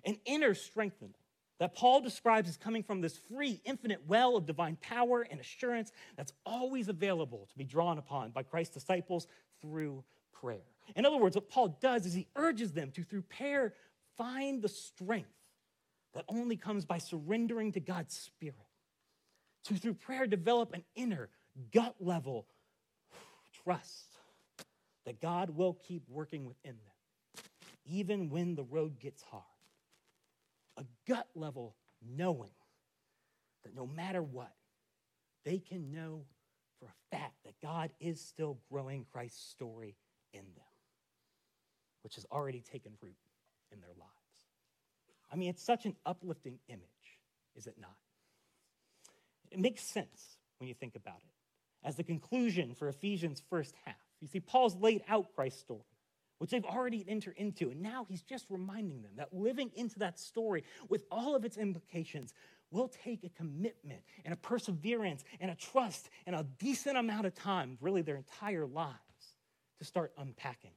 An 0.04 0.18
inner 0.24 0.54
strengthening 0.54 1.14
that 1.62 1.76
Paul 1.76 2.00
describes 2.00 2.48
as 2.48 2.56
coming 2.56 2.82
from 2.82 3.00
this 3.00 3.16
free, 3.16 3.60
infinite 3.64 4.00
well 4.08 4.36
of 4.36 4.46
divine 4.46 4.76
power 4.80 5.24
and 5.30 5.38
assurance 5.38 5.92
that's 6.16 6.32
always 6.44 6.88
available 6.88 7.46
to 7.50 7.56
be 7.56 7.62
drawn 7.62 7.98
upon 7.98 8.30
by 8.30 8.42
Christ's 8.42 8.74
disciples 8.74 9.28
through 9.60 10.02
prayer. 10.32 10.64
In 10.96 11.06
other 11.06 11.18
words, 11.18 11.36
what 11.36 11.48
Paul 11.48 11.78
does 11.80 12.04
is 12.04 12.14
he 12.14 12.26
urges 12.34 12.72
them 12.72 12.90
to, 12.92 13.04
through 13.04 13.22
prayer, 13.22 13.74
find 14.16 14.60
the 14.60 14.68
strength 14.68 15.28
that 16.14 16.24
only 16.28 16.56
comes 16.56 16.84
by 16.84 16.98
surrendering 16.98 17.70
to 17.72 17.80
God's 17.80 18.16
Spirit. 18.16 18.56
To, 19.66 19.76
through 19.76 19.94
prayer, 19.94 20.26
develop 20.26 20.74
an 20.74 20.82
inner, 20.96 21.28
gut 21.72 21.94
level 22.00 22.48
trust 23.64 24.16
that 25.06 25.20
God 25.20 25.50
will 25.50 25.74
keep 25.74 26.02
working 26.08 26.44
within 26.44 26.74
them, 26.74 27.44
even 27.86 28.30
when 28.30 28.56
the 28.56 28.64
road 28.64 28.98
gets 28.98 29.22
hard 29.22 29.44
a 30.76 30.84
gut 31.08 31.26
level 31.34 31.76
knowing 32.16 32.52
that 33.64 33.74
no 33.74 33.86
matter 33.86 34.22
what, 34.22 34.52
they 35.44 35.58
can 35.58 35.90
know 35.90 36.24
for 36.78 36.86
a 36.86 37.16
fact 37.16 37.34
that 37.44 37.54
God 37.62 37.90
is 38.00 38.20
still 38.20 38.58
growing 38.70 39.06
Christ's 39.12 39.50
story 39.50 39.96
in 40.32 40.40
them, 40.40 40.64
which 42.02 42.16
has 42.16 42.26
already 42.30 42.60
taken 42.60 42.92
root 43.00 43.14
in 43.70 43.80
their 43.80 43.90
lives. 43.90 44.10
I 45.32 45.36
mean, 45.36 45.50
it's 45.50 45.62
such 45.62 45.86
an 45.86 45.96
uplifting 46.04 46.58
image, 46.68 46.82
is 47.56 47.66
it 47.66 47.76
not? 47.80 47.96
It 49.50 49.58
makes 49.58 49.82
sense 49.82 50.36
when 50.58 50.68
you 50.68 50.74
think 50.74 50.96
about 50.96 51.18
it. 51.18 51.86
As 51.86 51.96
the 51.96 52.04
conclusion 52.04 52.74
for 52.74 52.88
Ephesians' 52.88 53.42
first 53.50 53.74
half, 53.84 53.96
you 54.20 54.28
see, 54.28 54.40
Paul's 54.40 54.76
laid 54.76 55.02
out 55.08 55.34
Christ's 55.34 55.60
story 55.60 55.80
which 56.42 56.50
they've 56.50 56.64
already 56.64 57.04
entered 57.06 57.36
into. 57.36 57.70
And 57.70 57.80
now 57.80 58.04
he's 58.08 58.22
just 58.22 58.46
reminding 58.50 59.02
them 59.02 59.12
that 59.16 59.32
living 59.32 59.70
into 59.76 60.00
that 60.00 60.18
story 60.18 60.64
with 60.88 61.04
all 61.08 61.36
of 61.36 61.44
its 61.44 61.56
implications 61.56 62.34
will 62.72 62.88
take 62.88 63.22
a 63.22 63.28
commitment 63.28 64.00
and 64.24 64.34
a 64.34 64.36
perseverance 64.36 65.22
and 65.38 65.52
a 65.52 65.54
trust 65.54 66.10
and 66.26 66.34
a 66.34 66.44
decent 66.58 66.96
amount 66.96 67.26
of 67.26 67.34
time, 67.36 67.78
really 67.80 68.02
their 68.02 68.16
entire 68.16 68.66
lives, 68.66 68.96
to 69.78 69.84
start 69.84 70.12
unpacking. 70.18 70.72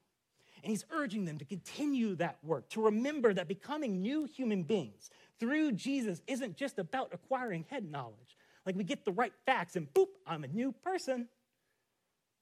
And 0.62 0.70
he's 0.70 0.86
urging 0.92 1.26
them 1.26 1.40
to 1.40 1.46
continue 1.46 2.14
that 2.18 2.38
work, 2.44 2.70
to 2.70 2.84
remember 2.84 3.34
that 3.34 3.48
becoming 3.48 4.04
new 4.04 4.26
human 4.26 4.62
beings 4.62 5.10
through 5.40 5.72
Jesus 5.72 6.22
isn't 6.28 6.58
just 6.58 6.78
about 6.78 7.10
acquiring 7.12 7.66
head 7.72 7.90
knowledge. 7.90 8.38
Like 8.68 8.76
we 8.76 8.84
get 8.84 9.04
the 9.04 9.14
right 9.14 9.34
facts 9.48 9.76
and 9.76 9.92
boop, 9.96 10.10
I'm 10.28 10.44
a 10.44 10.48
new 10.48 10.72
person. 10.84 11.28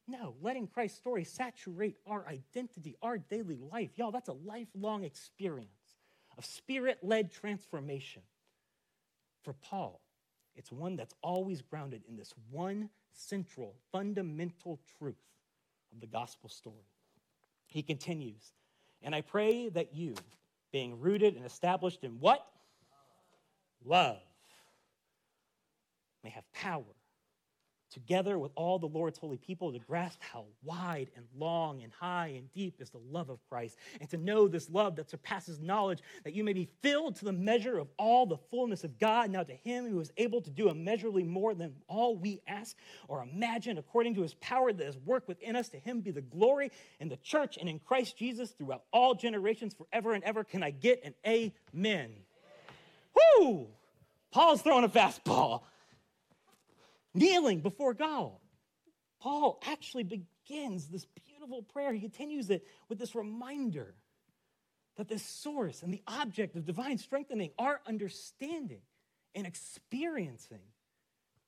No, 0.08 0.36
letting 0.42 0.68
Christ's 0.68 0.98
story 0.98 1.24
saturate 1.24 1.98
our 2.06 2.28
identity, 2.28 2.98
our 3.02 3.18
daily 3.18 3.58
life. 3.72 3.92
Y'all, 3.96 4.12
that's 4.12 4.28
a 4.28 4.34
lifelong 4.34 5.04
experience 5.04 5.70
of 6.38 6.46
spirit 6.46 7.00
led 7.02 7.32
transformation. 7.32 8.22
For 9.44 9.54
Paul, 9.54 10.02
it's 10.56 10.72
one 10.72 10.96
that's 10.96 11.14
always 11.22 11.62
grounded 11.62 12.04
in 12.08 12.18
this 12.18 12.34
one 12.52 12.90
central, 13.14 13.76
fundamental 13.92 14.80
truth 14.98 15.16
of 15.94 16.02
the 16.02 16.08
gospel 16.08 16.50
story. 16.50 16.76
He 17.68 17.82
continues, 17.82 18.54
and 19.02 19.16
I 19.16 19.22
pray 19.22 19.70
that 19.70 19.96
you, 19.96 20.16
being 20.72 21.00
rooted 21.00 21.36
and 21.36 21.46
established 21.46 22.04
in 22.04 22.20
what? 22.20 22.46
Love, 23.86 24.22
may 26.24 26.30
have 26.30 26.52
power 26.54 26.84
together 27.94 28.40
with 28.40 28.52
all 28.56 28.80
the 28.80 28.88
Lord's 28.88 29.18
holy 29.18 29.38
people 29.38 29.72
to 29.72 29.80
grasp 29.80 30.20
how 30.22 30.46
wide 30.64 31.10
and 31.16 31.26
long 31.38 31.84
and 31.84 31.94
high 31.94 32.34
and 32.36 32.52
deep 32.54 32.82
is 32.82 32.90
the 32.90 33.02
love 33.10 33.30
of 33.30 33.40
Christ, 33.48 33.78
and 34.02 34.10
to 34.10 34.18
know 34.18 34.48
this 34.48 34.70
love 34.70 34.96
that 34.96 35.10
surpasses 35.10 35.60
knowledge, 35.60 36.00
that 36.24 36.34
you 36.34 36.44
may 36.44 36.54
be 36.54 36.68
filled 36.82 37.16
to 37.18 37.26
the 37.26 37.32
measure 37.32 37.78
of 37.78 37.88
all 37.98 38.26
the 38.26 38.38
fullness 38.50 38.84
of 38.84 39.00
God. 39.00 39.30
Now, 39.30 39.44
to 39.44 39.54
Him 39.54 39.90
who 39.90 40.00
is 40.00 40.12
able 40.18 40.42
to 40.42 40.50
do 40.50 40.70
immeasurably 40.70 41.24
more 41.24 41.54
than 41.54 41.76
all 41.88 42.16
we 42.16 42.42
ask 42.48 42.76
or 43.08 43.22
imagine, 43.22 43.78
according 43.78 44.16
to 44.16 44.22
His 44.22 44.34
power 44.36 44.74
that 44.74 44.88
is 44.88 44.98
worked 44.98 45.28
within 45.28 45.56
us, 45.56 45.70
to 45.70 45.78
Him 45.78 46.02
be 46.02 46.12
the 46.12 46.22
glory 46.22 46.72
in 47.00 47.10
the 47.10 47.18
church 47.18 47.58
and 47.60 47.70
in 47.70 47.80
Christ 47.80 48.18
Jesus 48.18 48.52
throughout 48.52 48.84
all 48.92 49.14
generations, 49.14 49.74
forever 49.74 50.14
and 50.14 50.24
ever. 50.24 50.44
Can 50.44 50.64
I 50.64 50.72
get 50.72 51.04
an 51.04 51.14
amen? 51.26 52.12
Whoo! 53.40 53.68
Paul's 54.32 54.64
throwing 54.64 54.84
a 54.84 54.90
fastball 54.90 55.62
kneeling 57.14 57.62
before 57.62 57.94
God. 57.94 58.32
Paul 59.22 59.60
actually 59.66 60.04
begins 60.04 60.88
this 60.88 61.06
beautiful 61.26 61.64
prayer. 61.64 61.94
He 61.94 62.02
continues 62.02 62.50
it 62.50 62.66
with 62.90 63.00
this 63.00 63.16
reminder 63.16 63.96
that 64.98 65.08
the 65.08 65.20
source 65.20 65.82
and 65.82 65.94
the 65.94 66.04
object 66.08 66.56
of 66.56 66.66
divine 66.66 66.98
strengthening 66.98 67.52
are 67.58 67.80
understanding 67.88 68.82
and 69.34 69.48
experiencing 69.48 70.60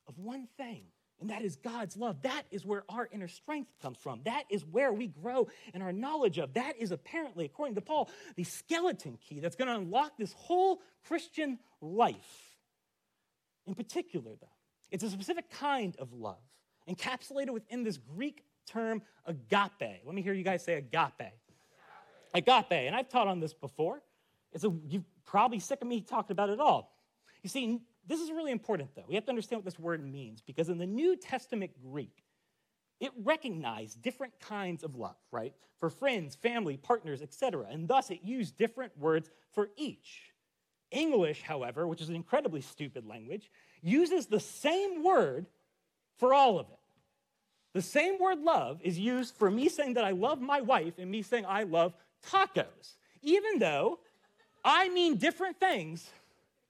of 0.08 0.18
one 0.18 0.48
thing, 0.58 0.84
and 1.20 1.30
that 1.30 1.44
is 1.44 1.56
God's 1.58 1.98
love. 1.98 2.22
That 2.24 2.44
is 2.52 2.66
where 2.66 2.84
our 2.90 3.08
inner 3.12 3.28
strength 3.28 3.72
comes 3.82 3.98
from. 3.98 4.22
That 4.26 4.44
is 4.50 4.66
where 4.66 4.92
we 4.92 5.08
grow 5.08 5.48
in 5.74 5.82
our 5.82 5.94
knowledge 5.94 6.38
of. 6.38 6.54
That 6.54 6.78
is 6.80 6.92
apparently, 6.92 7.46
according 7.46 7.76
to 7.76 7.82
Paul, 7.82 8.10
the 8.36 8.44
skeleton 8.44 9.18
key 9.18 9.40
that's 9.40 9.56
going 9.56 9.68
to 9.68 9.76
unlock 9.76 10.18
this 10.18 10.34
whole 10.34 10.82
Christian 11.08 11.60
life. 11.82 12.56
In 13.68 13.76
particular, 13.76 14.32
though, 14.40 14.48
it's 14.92 15.04
a 15.04 15.10
specific 15.10 15.50
kind 15.50 15.96
of 15.98 16.14
love 16.14 16.38
encapsulated 16.90 17.50
within 17.50 17.84
this 17.84 17.98
Greek 17.98 18.44
term 18.66 19.02
agape. 19.26 20.02
Let 20.06 20.16
me 20.16 20.22
hear 20.22 20.34
you 20.34 20.44
guys 20.44 20.64
say 20.64 20.76
agape. 20.76 21.32
Agape. 22.34 22.72
And 22.72 22.96
I've 22.96 23.10
taught 23.10 23.28
on 23.28 23.40
this 23.40 23.54
before. 23.54 24.02
It's 24.52 24.64
a, 24.64 24.74
you're 24.88 25.04
probably 25.26 25.60
sick 25.60 25.82
of 25.82 25.88
me 25.88 26.02
talking 26.02 26.32
about 26.32 26.50
it 26.50 26.60
all. 26.60 26.96
You 27.44 27.50
see, 27.50 27.80
this 28.08 28.20
is 28.20 28.32
really 28.32 28.52
important 28.52 28.90
though. 28.96 29.06
We 29.08 29.16
have 29.16 29.26
to 29.26 29.30
understand 29.30 29.60
what 29.60 29.66
this 29.66 29.80
word 29.80 30.04
means 30.04 30.42
because 30.42 30.70
in 30.70 30.78
the 30.78 30.86
New 30.86 31.16
Testament 31.16 31.72
Greek, 31.82 32.24
it 33.00 33.12
recognized 33.24 34.02
different 34.02 34.34
kinds 34.40 34.84
of 34.84 34.96
love, 34.96 35.18
right? 35.32 35.54
For 35.80 35.90
friends, 35.90 36.36
family, 36.36 36.78
partners, 36.78 37.22
etc. 37.22 37.68
And 37.70 37.88
thus 37.88 38.10
it 38.10 38.20
used 38.24 38.58
different 38.58 38.98
words 38.98 39.30
for 39.52 39.70
each. 39.76 40.32
English, 40.92 41.42
however, 41.42 41.88
which 41.88 42.02
is 42.02 42.10
an 42.10 42.16
incredibly 42.16 42.62
stupid 42.62 43.06
language, 43.06 43.52
uses 43.86 44.26
the 44.26 44.40
same 44.40 45.04
word 45.04 45.46
for 46.18 46.34
all 46.34 46.60
of 46.60 46.68
it. 46.68 46.80
The 47.74 47.82
same 47.82 48.20
word 48.20 48.40
love 48.40 48.80
is 48.84 48.98
used 48.98 49.36
for 49.36 49.52
me 49.52 49.70
saying 49.70 49.94
that 49.94 50.04
I 50.04 50.12
love 50.12 50.42
my 50.42 50.62
wife 50.62 50.94
and 50.98 51.12
me 51.12 51.22
saying 51.22 51.46
I 51.48 51.64
love 51.64 51.94
tacos, 52.32 52.96
even 53.22 53.60
though 53.60 54.00
I 54.64 54.90
mean 54.90 55.18
different 55.18 55.60
things 55.60 56.10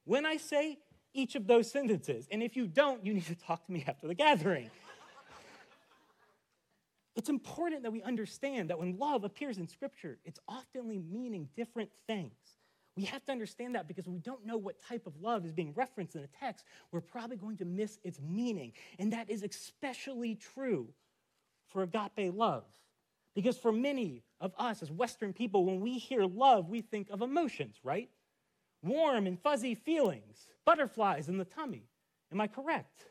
when 0.03 0.25
I 0.25 0.37
say 0.37 0.79
each 1.13 1.35
of 1.35 1.47
those 1.47 1.71
sentences. 1.71 2.27
And 2.31 2.43
if 2.43 2.57
you 2.57 2.67
don't, 2.67 3.05
you 3.05 3.13
need 3.13 3.27
to 3.27 3.35
talk 3.35 3.65
to 3.65 3.71
me 3.71 3.85
after 3.87 4.07
the 4.07 4.13
gathering. 4.13 4.69
It's 7.15 7.29
important 7.29 7.83
that 7.83 7.93
we 7.93 8.03
understand 8.03 8.69
that 8.69 8.77
when 8.77 8.97
love 8.97 9.23
appears 9.23 9.57
in 9.57 9.67
Scripture, 9.67 10.17
it's 10.25 10.39
oftenly 10.49 11.01
meaning 11.09 11.47
different 11.55 11.89
things. 12.07 12.33
We 12.95 13.03
have 13.05 13.25
to 13.25 13.31
understand 13.31 13.75
that 13.75 13.87
because 13.87 14.07
we 14.07 14.19
don't 14.19 14.45
know 14.45 14.57
what 14.57 14.81
type 14.81 15.05
of 15.05 15.13
love 15.21 15.45
is 15.45 15.51
being 15.51 15.73
referenced 15.75 16.15
in 16.15 16.23
a 16.23 16.27
text, 16.27 16.65
we're 16.91 17.01
probably 17.01 17.35
going 17.35 17.57
to 17.57 17.65
miss 17.65 17.99
its 18.03 18.21
meaning. 18.21 18.71
And 18.99 19.11
that 19.11 19.29
is 19.29 19.43
especially 19.43 20.35
true 20.35 20.87
for 21.67 21.83
agape 21.83 22.33
love. 22.33 22.63
Because 23.35 23.57
for 23.57 23.73
many 23.73 24.23
of 24.39 24.53
us 24.57 24.81
as 24.81 24.89
Western 24.91 25.33
people, 25.33 25.65
when 25.65 25.81
we 25.81 25.97
hear 25.97 26.23
love, 26.23 26.69
we 26.69 26.81
think 26.81 27.09
of 27.09 27.21
emotions, 27.21 27.75
right? 27.83 28.09
Warm 28.81 29.27
and 29.27 29.37
fuzzy 29.41 29.75
feelings, 29.75 30.37
butterflies 30.63 31.27
in 31.27 31.37
the 31.37 31.43
tummy. 31.43 31.89
Am 32.31 32.39
I 32.39 32.47
correct? 32.47 33.07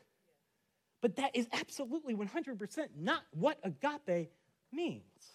But 1.01 1.17
that 1.17 1.35
is 1.35 1.47
absolutely 1.53 2.15
100% 2.15 2.87
not 2.97 3.21
what 3.31 3.59
agape 3.63 4.31
means. 4.71 5.34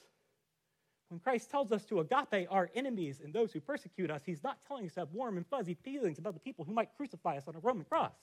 When 1.10 1.20
Christ 1.20 1.50
tells 1.50 1.72
us 1.72 1.84
to 1.86 2.00
agape 2.00 2.46
our 2.50 2.70
enemies 2.74 3.20
and 3.22 3.32
those 3.32 3.52
who 3.52 3.60
persecute 3.60 4.10
us, 4.10 4.22
he's 4.24 4.44
not 4.44 4.58
telling 4.66 4.86
us 4.86 4.94
to 4.94 5.00
have 5.00 5.12
warm 5.12 5.36
and 5.36 5.46
fuzzy 5.46 5.74
feelings 5.74 6.18
about 6.18 6.34
the 6.34 6.40
people 6.40 6.64
who 6.64 6.72
might 6.72 6.96
crucify 6.96 7.36
us 7.36 7.48
on 7.48 7.56
a 7.56 7.58
Roman 7.58 7.84
cross. 7.84 8.14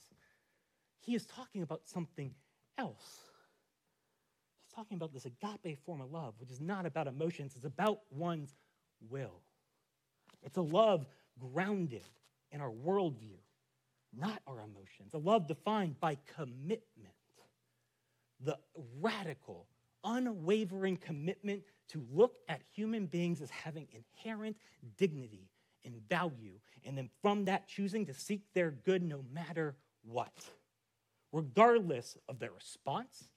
He 1.01 1.13
is 1.13 1.25
talking 1.25 1.61
about 1.61 1.81
something 1.85 2.33
else 2.77 3.27
He's 4.67 4.73
talking 4.75 4.97
about 4.97 5.13
this 5.13 5.25
agape 5.25 5.79
form 5.85 6.01
of 6.01 6.11
love, 6.11 6.33
which 6.39 6.51
is 6.51 6.59
not 6.59 6.85
about 6.85 7.07
emotions, 7.07 7.53
it's 7.55 7.65
about 7.65 7.99
one's 8.09 8.55
will. 9.09 9.41
It's 10.43 10.57
a 10.57 10.61
love 10.61 11.05
grounded 11.39 12.03
in 12.51 12.61
our 12.61 12.71
worldview, 12.71 13.37
not 14.17 14.41
our 14.47 14.61
emotions. 14.61 15.13
A 15.13 15.17
love 15.17 15.47
defined 15.47 15.99
by 15.99 16.17
commitment, 16.35 17.13
the 18.39 18.57
radical, 18.99 19.67
unwavering 20.07 20.97
commitment 20.97 21.63
to 21.89 22.03
look 22.11 22.37
at 22.47 22.61
human 22.73 23.05
beings 23.05 23.41
as 23.41 23.49
having 23.49 23.87
inherent 23.91 24.55
dignity 24.97 25.49
and 25.85 25.95
value, 26.09 26.59
and 26.85 26.97
then 26.97 27.09
from 27.21 27.45
that, 27.45 27.67
choosing 27.67 28.05
to 28.05 28.13
seek 28.13 28.41
their 28.53 28.71
good 28.71 29.03
no 29.03 29.23
matter 29.33 29.75
what, 30.03 30.33
regardless 31.31 32.17
of 32.27 32.39
their 32.39 32.51
response 32.51 33.29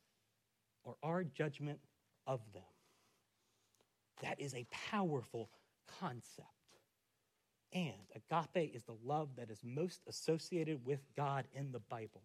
or 0.84 0.96
our 1.02 1.24
judgment 1.24 1.78
of 2.26 2.40
them. 2.52 2.62
That 4.22 4.40
is 4.40 4.54
a 4.54 4.66
powerful 4.70 5.50
concept. 6.00 6.48
And 7.72 7.94
agape 8.14 8.74
is 8.74 8.82
the 8.84 8.96
love 9.04 9.28
that 9.36 9.50
is 9.50 9.60
most 9.62 10.00
associated 10.08 10.84
with 10.84 11.00
God 11.16 11.46
in 11.52 11.70
the 11.72 11.78
Bible. 11.78 12.22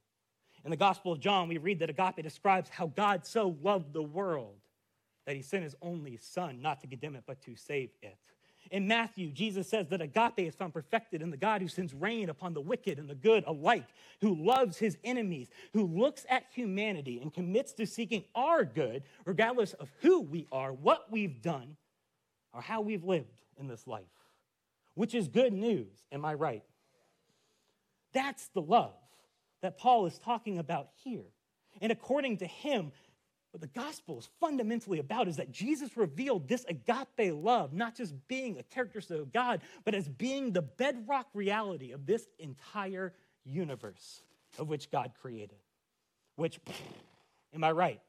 In 0.66 0.72
the 0.72 0.78
Gospel 0.78 1.12
of 1.12 1.20
John, 1.20 1.48
we 1.48 1.60
read 1.60 1.78
that 1.80 1.92
agape 1.92 2.24
describes 2.24 2.72
how 2.72 2.88
God 2.88 3.24
so 3.24 3.56
loved 3.62 3.94
the 3.94 4.02
world 4.02 4.58
that 5.28 5.36
he 5.36 5.44
sent 5.44 5.64
his 5.64 5.76
only 5.80 6.18
son, 6.18 6.60
not 6.60 6.82
to 6.82 6.88
condemn 6.88 7.16
it, 7.16 7.24
but 7.28 7.40
to 7.44 7.56
save 7.56 7.92
it. 8.02 8.18
In 8.72 8.88
Matthew, 8.88 9.30
Jesus 9.30 9.70
says 9.70 9.88
that 9.90 10.02
agape 10.02 10.40
is 10.40 10.56
found 10.56 10.74
perfected 10.74 11.22
in 11.22 11.30
the 11.30 11.38
God 11.38 11.62
who 11.62 11.68
sends 11.68 11.94
rain 11.94 12.30
upon 12.30 12.56
the 12.56 12.62
wicked 12.62 12.98
and 12.98 13.08
the 13.08 13.14
good 13.14 13.44
alike, 13.46 13.86
who 14.22 14.34
loves 14.34 14.80
his 14.80 14.98
enemies, 15.04 15.50
who 15.74 15.86
looks 15.86 16.26
at 16.30 16.46
humanity 16.52 17.20
and 17.22 17.32
commits 17.32 17.74
to 17.74 17.86
seeking 17.86 18.24
our 18.34 18.66
good, 18.66 19.04
regardless 19.24 19.74
of 19.74 19.92
who 20.02 20.22
we 20.22 20.48
are, 20.52 20.74
what 20.74 21.12
we've 21.12 21.44
done, 21.44 21.78
or 22.54 22.62
how 22.62 22.82
we've 22.82 23.04
lived 23.04 23.44
in 23.60 23.68
this 23.68 23.86
life, 23.86 24.04
which 24.96 25.14
is 25.14 25.28
good 25.28 25.54
news. 25.54 26.06
Am 26.12 26.26
I 26.26 26.34
right? 26.34 26.64
That's 28.14 28.48
the 28.48 28.62
love 28.64 28.96
that 29.66 29.78
Paul 29.78 30.06
is 30.06 30.18
talking 30.20 30.60
about 30.60 30.90
here. 31.04 31.26
And 31.82 31.92
according 31.92 32.38
to 32.38 32.46
him, 32.46 32.92
what 33.52 33.62
the 33.62 33.68
gospel 33.68 34.20
is 34.20 34.30
fundamentally 34.40 35.00
about 35.00 35.28
is 35.28 35.38
that 35.38 35.52
Jesus 35.52 35.98
revealed 35.98 36.48
this 36.48 36.66
agape 36.66 37.34
love, 37.34 37.74
not 37.74 37.96
just 37.96 38.14
being 38.28 38.60
a 38.60 38.64
characteristic 38.64 39.20
of 39.20 39.32
God, 39.32 39.62
but 39.84 39.96
as 39.96 40.08
being 40.08 40.52
the 40.52 40.62
bedrock 40.62 41.28
reality 41.34 41.92
of 41.92 42.06
this 42.06 42.28
entire 42.38 43.14
universe 43.44 44.22
of 44.60 44.70
which 44.70 44.92
God 44.92 45.12
created. 45.22 45.58
Which, 46.36 46.60
am 47.54 47.64
I 47.64 47.72
right? 47.72 48.02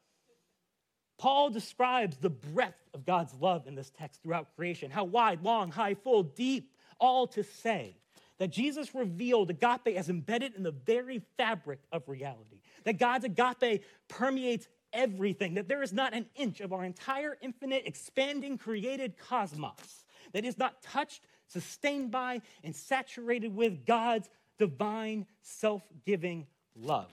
Paul 1.19 1.51
describes 1.51 2.19
the 2.19 2.29
breadth 2.31 2.83
of 2.93 3.07
God's 3.07 3.33
love 3.35 3.67
in 3.67 3.75
this 3.75 3.91
text 3.97 4.23
throughout 4.23 4.55
creation 4.57 4.91
how 4.91 5.05
wide, 5.05 5.43
long, 5.43 5.71
high, 5.71 5.95
full, 5.95 6.23
deep, 6.23 6.75
all 7.01 7.27
to 7.29 7.43
say 7.45 7.97
that 8.39 8.51
Jesus 8.51 8.95
revealed 8.95 9.51
agape 9.51 9.97
as 9.97 10.09
embedded 10.09 10.55
in 10.55 10.63
the 10.63 10.71
very 10.73 11.23
fabric 11.37 11.81
of 11.93 12.09
reality. 12.09 12.61
That 12.85 12.99
God's 12.99 13.25
agape 13.25 13.85
permeates 14.09 14.69
everything, 14.93 15.55
that 15.55 15.69
there 15.69 15.83
is 15.83 15.93
not 15.93 16.15
an 16.15 16.27
inch 16.35 16.61
of 16.61 16.73
our 16.73 16.85
entire 16.85 17.37
infinite, 17.41 17.85
expanding, 17.87 18.59
created 18.59 19.17
cosmos 19.19 20.05
that 20.33 20.45
is 20.45 20.59
not 20.59 20.83
touched, 20.83 21.23
sustained 21.47 22.11
by, 22.11 22.41
and 22.65 22.75
saturated 22.75 23.55
with 23.55 23.87
God's 23.87 24.29
divine, 24.59 25.27
self 25.43 25.83
giving 26.05 26.47
love. 26.75 27.13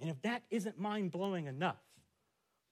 And 0.00 0.10
if 0.10 0.20
that 0.22 0.42
isn't 0.50 0.78
mind 0.78 1.12
blowing 1.12 1.46
enough, 1.46 1.80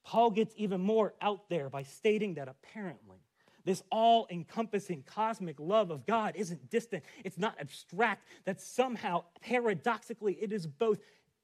Paul 0.05 0.31
gets 0.31 0.53
even 0.57 0.81
more 0.81 1.15
out 1.21 1.49
there 1.49 1.69
by 1.69 1.85
stating 1.85 2.35
that 2.35 2.49
apparently 2.49 3.19
this 3.64 3.83
all 3.90 4.27
encompassing 4.31 5.03
cosmic 5.03 5.59
love 5.59 5.90
of 5.90 6.07
God 6.07 6.35
isn't 6.37 6.70
distant, 6.70 7.05
it's 7.25 7.38
not 7.38 7.55
abstract, 7.61 8.27
that 8.44 8.61
somehow, 8.61 9.25
paradoxically, 9.40 10.35
it 10.35 10.53
is 10.53 10.66
both 10.66 10.99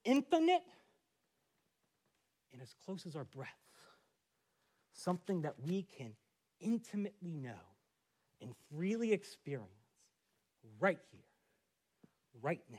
infinite 0.05 0.63
and 2.53 2.63
as 2.63 2.75
close 2.85 3.05
as 3.07 3.17
our 3.17 3.25
breath, 3.25 3.49
something 4.93 5.43
that 5.43 5.55
we 5.67 5.83
can 5.83 6.13
intimately 6.61 7.35
know 7.35 7.53
and 8.41 8.55
freely 8.71 9.13
experience 9.13 9.71
right 10.81 10.99
here, 11.11 11.21
right 12.41 12.63
now. 12.71 12.79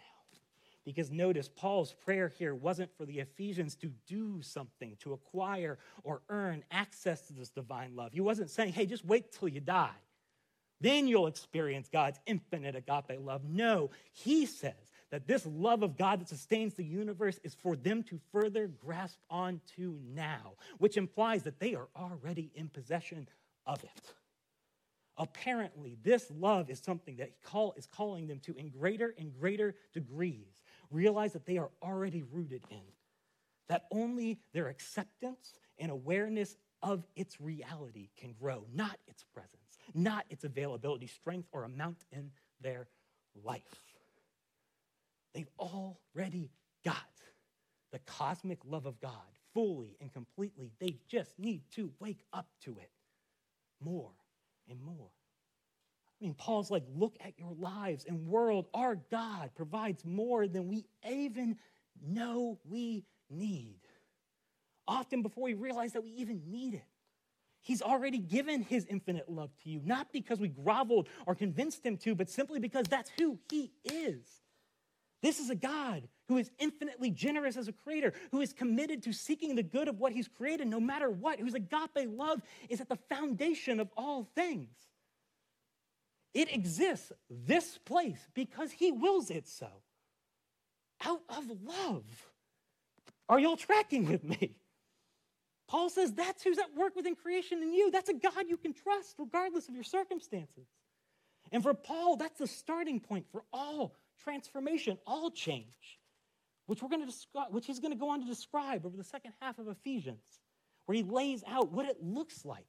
Because 0.87 1.11
notice, 1.11 1.49
Paul's 1.49 1.91
prayer 1.91 2.31
here 2.39 2.55
wasn't 2.55 2.95
for 2.95 3.05
the 3.05 3.19
Ephesians 3.19 3.75
to 3.75 3.91
do 4.07 4.41
something, 4.41 4.95
to 5.01 5.11
acquire 5.11 5.79
or 6.05 6.21
earn 6.29 6.63
access 6.71 7.27
to 7.27 7.33
this 7.33 7.49
divine 7.49 7.93
love. 7.93 8.13
He 8.13 8.21
wasn't 8.21 8.49
saying, 8.49 8.71
hey, 8.71 8.85
just 8.85 9.03
wait 9.03 9.33
till 9.33 9.49
you 9.49 9.59
die. 9.59 9.89
Then 10.79 11.09
you'll 11.09 11.27
experience 11.27 11.89
God's 11.91 12.21
infinite 12.25 12.77
agape 12.77 13.19
love. 13.19 13.41
No, 13.43 13.89
he 14.13 14.45
says, 14.45 14.93
that 15.09 15.27
this 15.27 15.45
love 15.45 15.83
of 15.83 15.97
God 15.97 16.21
that 16.21 16.29
sustains 16.29 16.75
the 16.75 16.85
universe 16.85 17.37
is 17.43 17.53
for 17.53 17.75
them 17.75 18.01
to 18.03 18.17
further 18.31 18.67
grasp 18.67 19.19
onto 19.29 19.99
now, 20.15 20.53
which 20.77 20.95
implies 20.95 21.43
that 21.43 21.59
they 21.59 21.75
are 21.75 21.89
already 21.97 22.49
in 22.55 22.69
possession 22.69 23.27
of 23.65 23.83
it. 23.83 24.13
Apparently, 25.17 25.97
this 26.03 26.31
love 26.31 26.69
is 26.69 26.79
something 26.79 27.17
that 27.17 27.41
call, 27.41 27.73
is 27.75 27.87
calling 27.87 28.27
them 28.27 28.39
to 28.39 28.55
in 28.55 28.69
greater 28.69 29.15
and 29.17 29.33
greater 29.33 29.75
degrees. 29.91 30.63
Realize 30.91 31.33
that 31.33 31.45
they 31.45 31.57
are 31.57 31.69
already 31.81 32.23
rooted 32.31 32.63
in, 32.69 32.81
that 33.67 33.85
only 33.91 34.39
their 34.53 34.67
acceptance 34.67 35.53
and 35.77 35.91
awareness 35.91 36.55
of 36.81 37.05
its 37.15 37.41
reality 37.41 38.09
can 38.17 38.33
grow, 38.39 38.65
not 38.73 38.97
its 39.07 39.23
presence, 39.33 39.77
not 39.93 40.25
its 40.29 40.43
availability, 40.43 41.07
strength, 41.07 41.47
or 41.51 41.63
amount 41.63 42.05
in 42.11 42.31
their 42.61 42.87
life. 43.43 43.61
They've 45.33 45.49
already 45.59 46.51
got 46.83 46.95
the 47.91 47.99
cosmic 47.99 48.59
love 48.65 48.85
of 48.85 48.99
God 48.99 49.11
fully 49.53 49.97
and 49.99 50.11
completely. 50.11 50.71
They 50.79 50.97
just 51.07 51.37
need 51.37 51.61
to 51.71 51.91
wake 51.99 52.23
up 52.33 52.47
to 52.63 52.77
it 52.79 52.91
more 53.83 54.11
and 54.69 54.81
more. 54.81 55.09
I 56.19 56.23
mean, 56.23 56.33
Paul's 56.33 56.71
like, 56.71 56.83
look 56.95 57.15
at 57.23 57.37
your 57.37 57.53
lives 57.59 58.05
and 58.07 58.27
world. 58.27 58.67
Our 58.73 58.95
God 59.11 59.51
provides 59.55 60.03
more 60.03 60.47
than 60.47 60.67
we 60.67 60.85
even 61.07 61.57
know 62.01 62.59
we 62.63 63.05
need. 63.29 63.79
Often 64.87 65.21
before 65.21 65.43
we 65.43 65.53
realize 65.53 65.93
that 65.93 66.03
we 66.03 66.11
even 66.11 66.41
need 66.47 66.73
it. 66.73 66.85
He's 67.61 67.81
already 67.81 68.19
given 68.19 68.61
his 68.61 68.85
infinite 68.85 69.29
love 69.29 69.51
to 69.63 69.69
you, 69.69 69.81
not 69.83 70.11
because 70.13 70.39
we 70.39 70.47
groveled 70.47 71.09
or 71.25 71.35
convinced 71.35 71.85
him 71.85 71.97
to, 71.97 72.15
but 72.15 72.29
simply 72.29 72.59
because 72.59 72.85
that's 72.87 73.11
who 73.19 73.37
he 73.51 73.71
is. 73.83 74.25
This 75.21 75.39
is 75.39 75.49
a 75.49 75.55
God 75.55 76.07
who 76.29 76.37
is 76.37 76.49
infinitely 76.59 77.11
generous 77.11 77.57
as 77.57 77.67
a 77.67 77.73
creator, 77.73 78.13
who 78.31 78.41
is 78.41 78.53
committed 78.53 79.03
to 79.03 79.11
seeking 79.11 79.55
the 79.55 79.63
good 79.63 79.87
of 79.87 79.99
what 79.99 80.13
he's 80.13 80.27
created 80.27 80.67
no 80.67 80.79
matter 80.79 81.09
what, 81.09 81.39
whose 81.39 81.55
agape 81.55 82.07
love 82.07 82.41
is 82.69 82.79
at 82.79 82.89
the 82.89 82.97
foundation 83.09 83.79
of 83.79 83.89
all 83.97 84.29
things. 84.35 84.86
It 86.37 86.53
exists, 86.53 87.11
this 87.31 87.79
place, 87.79 88.27
because 88.35 88.71
he 88.71 88.91
wills 88.91 89.31
it 89.31 89.47
so. 89.47 89.69
Out 91.03 91.21
of 91.29 91.45
love. 91.65 92.03
Are 93.27 93.39
y'all 93.39 93.57
tracking 93.57 94.07
with 94.07 94.23
me? 94.23 94.55
Paul 95.67 95.89
says 95.89 96.13
that's 96.13 96.43
who's 96.43 96.59
at 96.59 96.75
work 96.77 96.95
within 96.95 97.15
creation 97.15 97.63
in 97.63 97.73
you. 97.73 97.89
That's 97.89 98.09
a 98.09 98.13
God 98.13 98.45
you 98.47 98.57
can 98.57 98.75
trust 98.75 99.15
regardless 99.17 99.67
of 99.67 99.73
your 99.73 99.83
circumstances. 99.83 100.67
And 101.51 101.63
for 101.63 101.73
Paul, 101.73 102.17
that's 102.17 102.37
the 102.37 102.45
starting 102.45 102.99
point 102.99 103.25
for 103.31 103.41
all 103.51 103.95
transformation, 104.23 104.99
all 105.07 105.31
change, 105.31 105.97
which 106.67 106.83
we're 106.83 106.89
going 106.89 107.01
to 107.01 107.07
describe, 107.07 107.51
which 107.51 107.65
he's 107.65 107.79
going 107.79 107.93
to 107.93 107.99
go 107.99 108.09
on 108.11 108.21
to 108.21 108.27
describe 108.27 108.85
over 108.85 108.95
the 108.95 109.03
second 109.03 109.33
half 109.41 109.57
of 109.57 109.67
Ephesians, 109.67 110.39
where 110.85 110.95
he 110.95 111.01
lays 111.01 111.43
out 111.47 111.71
what 111.71 111.87
it 111.87 111.97
looks 111.99 112.45
like 112.45 112.67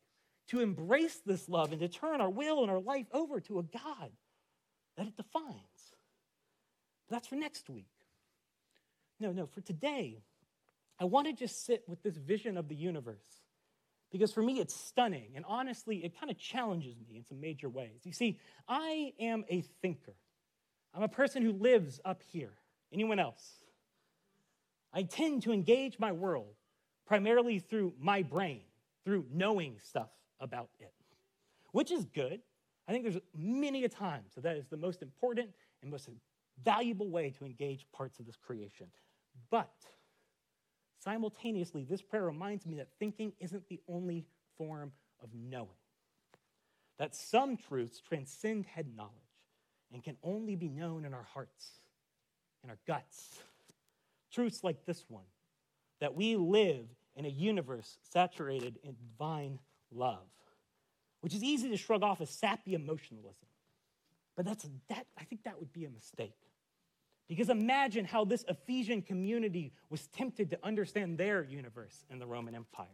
to 0.48 0.60
embrace 0.60 1.20
this 1.24 1.48
love 1.48 1.72
and 1.72 1.80
to 1.80 1.88
turn 1.88 2.20
our 2.20 2.30
will 2.30 2.62
and 2.62 2.70
our 2.70 2.80
life 2.80 3.06
over 3.12 3.40
to 3.40 3.58
a 3.58 3.62
God 3.62 4.10
that 4.96 5.06
it 5.06 5.16
defines. 5.16 5.94
That's 7.10 7.28
for 7.28 7.36
next 7.36 7.68
week. 7.70 7.90
No, 9.20 9.32
no, 9.32 9.46
for 9.46 9.60
today, 9.60 10.18
I 10.98 11.04
want 11.04 11.26
to 11.26 11.32
just 11.32 11.64
sit 11.64 11.84
with 11.86 12.02
this 12.02 12.16
vision 12.16 12.56
of 12.56 12.68
the 12.68 12.74
universe 12.74 13.42
because 14.10 14.32
for 14.32 14.42
me 14.42 14.58
it's 14.58 14.74
stunning 14.74 15.32
and 15.36 15.44
honestly 15.46 16.04
it 16.04 16.18
kind 16.18 16.30
of 16.30 16.38
challenges 16.38 16.96
me 17.08 17.16
in 17.16 17.24
some 17.24 17.40
major 17.40 17.68
ways. 17.68 18.00
You 18.04 18.12
see, 18.12 18.38
I 18.66 19.12
am 19.20 19.44
a 19.48 19.62
thinker. 19.82 20.14
I'm 20.94 21.02
a 21.02 21.08
person 21.08 21.42
who 21.42 21.52
lives 21.52 22.00
up 22.04 22.22
here. 22.32 22.52
Anyone 22.92 23.18
else? 23.18 23.44
I 24.92 25.02
tend 25.02 25.42
to 25.42 25.52
engage 25.52 25.98
my 25.98 26.12
world 26.12 26.54
primarily 27.06 27.58
through 27.58 27.92
my 28.00 28.22
brain, 28.22 28.62
through 29.04 29.26
knowing 29.30 29.76
stuff 29.82 30.08
about 30.40 30.70
it, 30.80 30.92
which 31.72 31.90
is 31.90 32.04
good. 32.04 32.40
I 32.86 32.92
think 32.92 33.04
there's 33.04 33.18
many 33.36 33.84
a 33.84 33.88
time, 33.88 34.22
that 34.34 34.42
that 34.44 34.56
is 34.56 34.66
the 34.66 34.76
most 34.76 35.02
important 35.02 35.50
and 35.82 35.90
most 35.90 36.08
valuable 36.64 37.10
way 37.10 37.30
to 37.38 37.44
engage 37.44 37.86
parts 37.92 38.18
of 38.18 38.26
this 38.26 38.36
creation. 38.36 38.86
But 39.50 39.72
simultaneously, 41.02 41.84
this 41.84 42.02
prayer 42.02 42.24
reminds 42.24 42.66
me 42.66 42.76
that 42.76 42.88
thinking 42.98 43.32
isn't 43.38 43.68
the 43.68 43.80
only 43.88 44.24
form 44.56 44.92
of 45.22 45.28
knowing, 45.34 45.68
that 46.98 47.14
some 47.14 47.56
truths 47.56 48.00
transcend 48.00 48.66
head 48.66 48.86
knowledge 48.96 49.12
and 49.92 50.02
can 50.02 50.16
only 50.22 50.56
be 50.56 50.68
known 50.68 51.04
in 51.04 51.14
our 51.14 51.26
hearts, 51.34 51.80
in 52.64 52.70
our 52.70 52.78
guts. 52.86 53.40
Truths 54.32 54.64
like 54.64 54.84
this 54.84 55.04
one 55.08 55.24
that 56.00 56.14
we 56.14 56.36
live 56.36 56.86
in 57.16 57.24
a 57.24 57.28
universe 57.28 57.98
saturated 58.02 58.78
in 58.82 58.94
divine 58.94 59.58
love, 59.92 60.26
which 61.20 61.34
is 61.34 61.42
easy 61.42 61.68
to 61.70 61.76
shrug 61.76 62.02
off 62.02 62.20
as 62.20 62.30
sappy 62.30 62.74
emotionalism. 62.74 63.48
But 64.36 64.46
that's, 64.46 64.68
that, 64.88 65.06
I 65.18 65.24
think 65.24 65.42
that 65.44 65.58
would 65.58 65.72
be 65.72 65.84
a 65.84 65.90
mistake. 65.90 66.36
Because 67.28 67.50
imagine 67.50 68.04
how 68.04 68.24
this 68.24 68.44
Ephesian 68.48 69.02
community 69.02 69.72
was 69.90 70.06
tempted 70.08 70.50
to 70.50 70.58
understand 70.62 71.18
their 71.18 71.42
universe 71.42 72.04
in 72.08 72.18
the 72.18 72.26
Roman 72.26 72.54
Empire. 72.54 72.86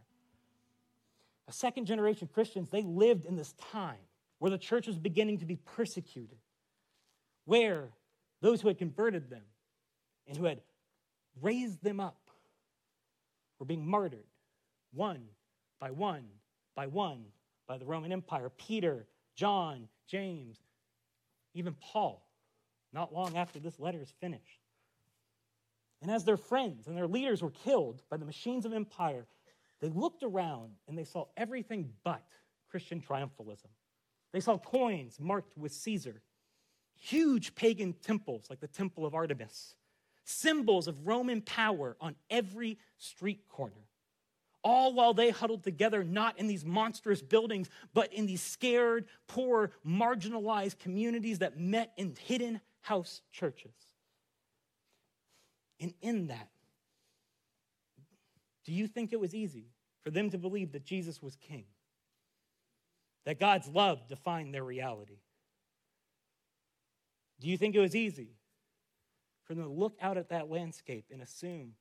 A 1.46 1.52
second 1.52 1.86
generation 1.86 2.28
Christians, 2.32 2.70
they 2.70 2.82
lived 2.82 3.26
in 3.26 3.36
this 3.36 3.52
time 3.72 3.98
where 4.38 4.50
the 4.50 4.58
church 4.58 4.86
was 4.86 4.98
beginning 4.98 5.38
to 5.38 5.44
be 5.44 5.56
persecuted, 5.56 6.38
where 7.44 7.90
those 8.40 8.60
who 8.60 8.68
had 8.68 8.78
converted 8.78 9.30
them 9.30 9.44
and 10.26 10.36
who 10.36 10.44
had 10.44 10.60
raised 11.40 11.82
them 11.84 12.00
up 12.00 12.30
were 13.58 13.66
being 13.66 13.86
martyred 13.86 14.26
one 14.92 15.22
by 15.78 15.90
one 15.90 16.24
by 16.74 16.86
one 16.86 17.24
by 17.66 17.78
the 17.78 17.84
Roman 17.84 18.12
Empire. 18.12 18.50
Peter, 18.50 19.06
John, 19.34 19.88
James, 20.06 20.58
even 21.54 21.74
Paul, 21.80 22.26
not 22.92 23.12
long 23.12 23.36
after 23.36 23.58
this 23.58 23.78
letter 23.78 24.00
is 24.02 24.12
finished. 24.20 24.60
And 26.02 26.10
as 26.10 26.24
their 26.24 26.36
friends 26.36 26.86
and 26.86 26.96
their 26.96 27.06
leaders 27.06 27.42
were 27.42 27.50
killed 27.50 28.02
by 28.10 28.18
the 28.18 28.26
machines 28.26 28.66
of 28.66 28.72
empire, 28.72 29.26
they 29.80 29.88
looked 29.88 30.22
around 30.22 30.72
and 30.86 30.98
they 30.98 31.04
saw 31.04 31.26
everything 31.36 31.90
but 32.04 32.22
Christian 32.70 33.00
triumphalism. 33.00 33.68
They 34.32 34.40
saw 34.40 34.58
coins 34.58 35.18
marked 35.20 35.56
with 35.56 35.72
Caesar, 35.72 36.20
huge 36.96 37.54
pagan 37.54 37.94
temples 37.94 38.46
like 38.50 38.60
the 38.60 38.68
Temple 38.68 39.06
of 39.06 39.14
Artemis, 39.14 39.76
symbols 40.24 40.88
of 40.88 41.06
Roman 41.06 41.40
power 41.40 41.96
on 42.00 42.16
every 42.30 42.78
street 42.98 43.48
corner. 43.48 43.86
All 44.64 44.94
while 44.94 45.12
they 45.12 45.28
huddled 45.28 45.62
together, 45.62 46.02
not 46.02 46.38
in 46.38 46.46
these 46.46 46.64
monstrous 46.64 47.20
buildings, 47.20 47.68
but 47.92 48.12
in 48.14 48.24
these 48.24 48.42
scared, 48.42 49.04
poor, 49.28 49.70
marginalized 49.86 50.78
communities 50.78 51.40
that 51.40 51.60
met 51.60 51.92
in 51.98 52.16
hidden 52.18 52.60
house 52.80 53.20
churches. 53.30 53.74
And 55.80 55.92
in 56.00 56.28
that, 56.28 56.48
do 58.64 58.72
you 58.72 58.86
think 58.86 59.12
it 59.12 59.20
was 59.20 59.34
easy 59.34 59.66
for 60.02 60.10
them 60.10 60.30
to 60.30 60.38
believe 60.38 60.72
that 60.72 60.84
Jesus 60.84 61.20
was 61.22 61.36
king? 61.36 61.66
That 63.26 63.38
God's 63.38 63.68
love 63.68 64.06
defined 64.08 64.54
their 64.54 64.64
reality? 64.64 65.18
Do 67.40 67.48
you 67.48 67.58
think 67.58 67.74
it 67.74 67.80
was 67.80 67.94
easy 67.94 68.30
for 69.44 69.54
them 69.54 69.64
to 69.64 69.70
look 69.70 69.96
out 70.00 70.16
at 70.16 70.30
that 70.30 70.48
landscape 70.48 71.06
and 71.12 71.20
assume 71.20 71.72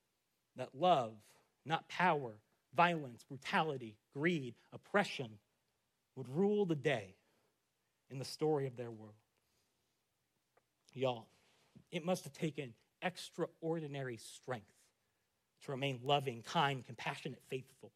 that 0.58 0.70
love, 0.74 1.14
not 1.66 1.88
power, 1.88 2.34
violence, 2.76 3.24
brutality, 3.28 3.96
greed, 4.14 4.56
oppression 4.72 5.30
would 6.16 6.30
rule 6.30 6.66
the 6.66 6.76
day 6.76 7.16
in 8.10 8.20
the 8.20 8.26
story 8.26 8.68
of 8.68 8.78
their 8.78 8.92
world. 8.92 9.16
Y'all, 10.94 11.28
it 11.92 12.06
must 12.06 12.24
have 12.24 12.34
taken 12.34 12.74
extraordinary 13.02 14.18
strength 14.18 14.68
to 15.66 15.72
remain 15.72 16.00
loving, 16.04 16.44
kind, 16.44 16.86
compassionate, 16.86 17.42
faithful 17.50 17.92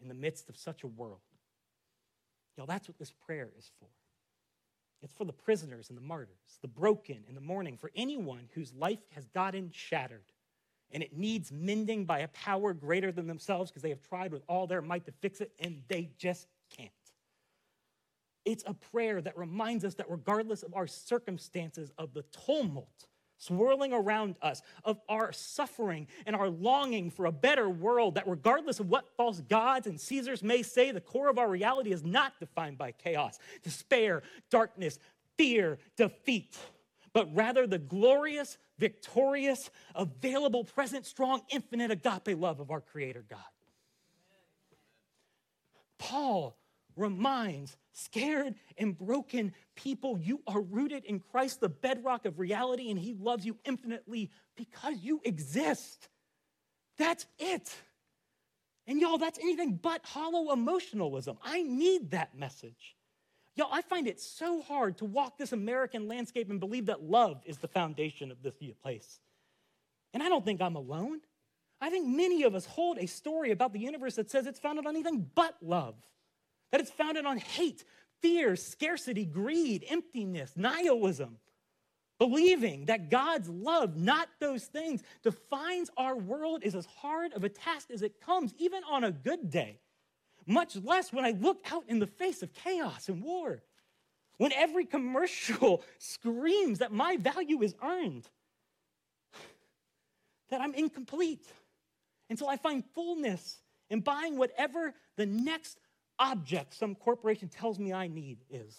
in 0.00 0.08
the 0.08 0.14
midst 0.14 0.48
of 0.48 0.56
such 0.56 0.82
a 0.82 0.88
world. 0.88 1.20
Y'all, 2.56 2.66
that's 2.66 2.88
what 2.88 2.98
this 2.98 3.12
prayer 3.26 3.50
is 3.56 3.70
for. 3.78 3.88
It's 5.02 5.12
for 5.12 5.24
the 5.24 5.32
prisoners 5.32 5.88
and 5.88 5.96
the 5.96 6.02
martyrs, 6.02 6.58
the 6.62 6.68
broken 6.68 7.18
and 7.28 7.36
the 7.36 7.40
mourning, 7.40 7.76
for 7.76 7.92
anyone 7.94 8.48
whose 8.54 8.72
life 8.74 9.02
has 9.14 9.26
gotten 9.26 9.70
shattered 9.72 10.24
and 10.92 11.02
it 11.02 11.16
needs 11.16 11.52
mending 11.52 12.04
by 12.04 12.20
a 12.20 12.28
power 12.28 12.72
greater 12.72 13.12
than 13.12 13.26
themselves 13.26 13.70
because 13.70 13.82
they 13.82 13.90
have 13.90 14.02
tried 14.02 14.32
with 14.32 14.42
all 14.48 14.66
their 14.66 14.82
might 14.82 15.04
to 15.06 15.12
fix 15.20 15.40
it 15.40 15.52
and 15.58 15.82
they 15.88 16.10
just 16.18 16.46
can't. 16.76 16.90
It's 18.44 18.64
a 18.66 18.74
prayer 18.74 19.20
that 19.20 19.36
reminds 19.36 19.84
us 19.84 19.94
that 19.94 20.08
regardless 20.08 20.62
of 20.62 20.74
our 20.74 20.86
circumstances, 20.86 21.90
of 21.98 22.14
the 22.14 22.22
tumult 22.46 23.06
swirling 23.38 23.92
around 23.92 24.36
us, 24.42 24.62
of 24.84 24.98
our 25.08 25.32
suffering 25.32 26.06
and 26.26 26.34
our 26.34 26.48
longing 26.48 27.10
for 27.10 27.26
a 27.26 27.32
better 27.32 27.68
world, 27.68 28.14
that 28.14 28.26
regardless 28.26 28.80
of 28.80 28.88
what 28.88 29.08
false 29.16 29.40
gods 29.42 29.86
and 29.86 30.00
Caesars 30.00 30.42
may 30.42 30.62
say, 30.62 30.90
the 30.90 31.00
core 31.00 31.28
of 31.28 31.38
our 31.38 31.48
reality 31.48 31.92
is 31.92 32.04
not 32.04 32.38
defined 32.40 32.78
by 32.78 32.92
chaos, 32.92 33.38
despair, 33.62 34.22
darkness, 34.50 34.98
fear, 35.36 35.78
defeat, 35.96 36.56
but 37.16 37.34
rather 37.34 37.66
the 37.66 37.78
glorious, 37.78 38.58
victorious, 38.78 39.70
available, 39.94 40.64
present, 40.64 41.06
strong, 41.06 41.40
infinite 41.48 41.90
agape 41.90 42.38
love 42.38 42.60
of 42.60 42.70
our 42.70 42.82
Creator 42.82 43.24
God. 43.26 43.38
Paul 45.98 46.58
reminds 46.94 47.78
scared 47.92 48.54
and 48.76 48.98
broken 48.98 49.54
people 49.74 50.18
you 50.18 50.42
are 50.46 50.60
rooted 50.60 51.06
in 51.06 51.20
Christ, 51.20 51.62
the 51.62 51.70
bedrock 51.70 52.26
of 52.26 52.38
reality, 52.38 52.90
and 52.90 53.00
He 53.00 53.14
loves 53.14 53.46
you 53.46 53.56
infinitely 53.64 54.30
because 54.54 54.96
you 55.00 55.22
exist. 55.24 56.10
That's 56.98 57.24
it. 57.38 57.74
And 58.86 59.00
y'all, 59.00 59.16
that's 59.16 59.38
anything 59.38 59.80
but 59.82 60.04
hollow 60.04 60.52
emotionalism. 60.52 61.38
I 61.42 61.62
need 61.62 62.10
that 62.10 62.36
message. 62.38 62.95
Y'all, 63.56 63.68
I 63.72 63.82
find 63.82 64.06
it 64.06 64.20
so 64.20 64.60
hard 64.60 64.98
to 64.98 65.04
walk 65.06 65.38
this 65.38 65.52
American 65.52 66.08
landscape 66.08 66.50
and 66.50 66.60
believe 66.60 66.86
that 66.86 67.02
love 67.02 67.42
is 67.46 67.58
the 67.58 67.68
foundation 67.68 68.30
of 68.30 68.42
this 68.42 68.54
place. 68.82 69.18
And 70.12 70.22
I 70.22 70.28
don't 70.28 70.44
think 70.44 70.60
I'm 70.60 70.76
alone. 70.76 71.20
I 71.80 71.90
think 71.90 72.06
many 72.06 72.42
of 72.42 72.54
us 72.54 72.66
hold 72.66 72.98
a 72.98 73.06
story 73.06 73.50
about 73.50 73.72
the 73.72 73.78
universe 73.78 74.16
that 74.16 74.30
says 74.30 74.46
it's 74.46 74.60
founded 74.60 74.86
on 74.86 74.94
anything 74.94 75.30
but 75.34 75.56
love 75.62 75.94
that 76.72 76.80
it's 76.80 76.90
founded 76.90 77.24
on 77.24 77.38
hate, 77.38 77.84
fear, 78.20 78.56
scarcity, 78.56 79.24
greed, 79.24 79.84
emptiness, 79.88 80.52
nihilism. 80.56 81.38
Believing 82.18 82.86
that 82.86 83.10
God's 83.10 83.48
love, 83.48 83.96
not 83.96 84.28
those 84.40 84.64
things, 84.64 85.02
defines 85.22 85.90
our 85.96 86.16
world 86.16 86.62
is 86.62 86.74
as 86.74 86.86
hard 86.86 87.32
of 87.34 87.44
a 87.44 87.48
task 87.48 87.90
as 87.90 88.02
it 88.02 88.20
comes, 88.20 88.54
even 88.58 88.82
on 88.90 89.04
a 89.04 89.12
good 89.12 89.50
day, 89.50 89.80
much 90.46 90.76
less 90.76 91.12
when 91.12 91.24
I 91.24 91.32
look 91.32 91.64
out 91.70 91.84
in 91.88 91.98
the 91.98 92.06
face 92.06 92.42
of 92.42 92.52
chaos 92.52 93.08
and 93.08 93.22
war. 93.22 93.62
When 94.38 94.52
every 94.52 94.84
commercial 94.84 95.82
screams 95.98 96.78
that 96.78 96.92
my 96.92 97.16
value 97.16 97.62
is 97.62 97.74
earned, 97.82 98.28
that 100.50 100.60
I'm 100.60 100.74
incomplete 100.74 101.46
until 102.30 102.48
I 102.48 102.56
find 102.56 102.84
fullness 102.94 103.60
in 103.90 104.00
buying 104.00 104.36
whatever 104.36 104.94
the 105.16 105.26
next 105.26 105.78
object 106.18 106.74
some 106.74 106.94
corporation 106.94 107.48
tells 107.48 107.78
me 107.78 107.92
I 107.92 108.08
need 108.08 108.38
is. 108.50 108.78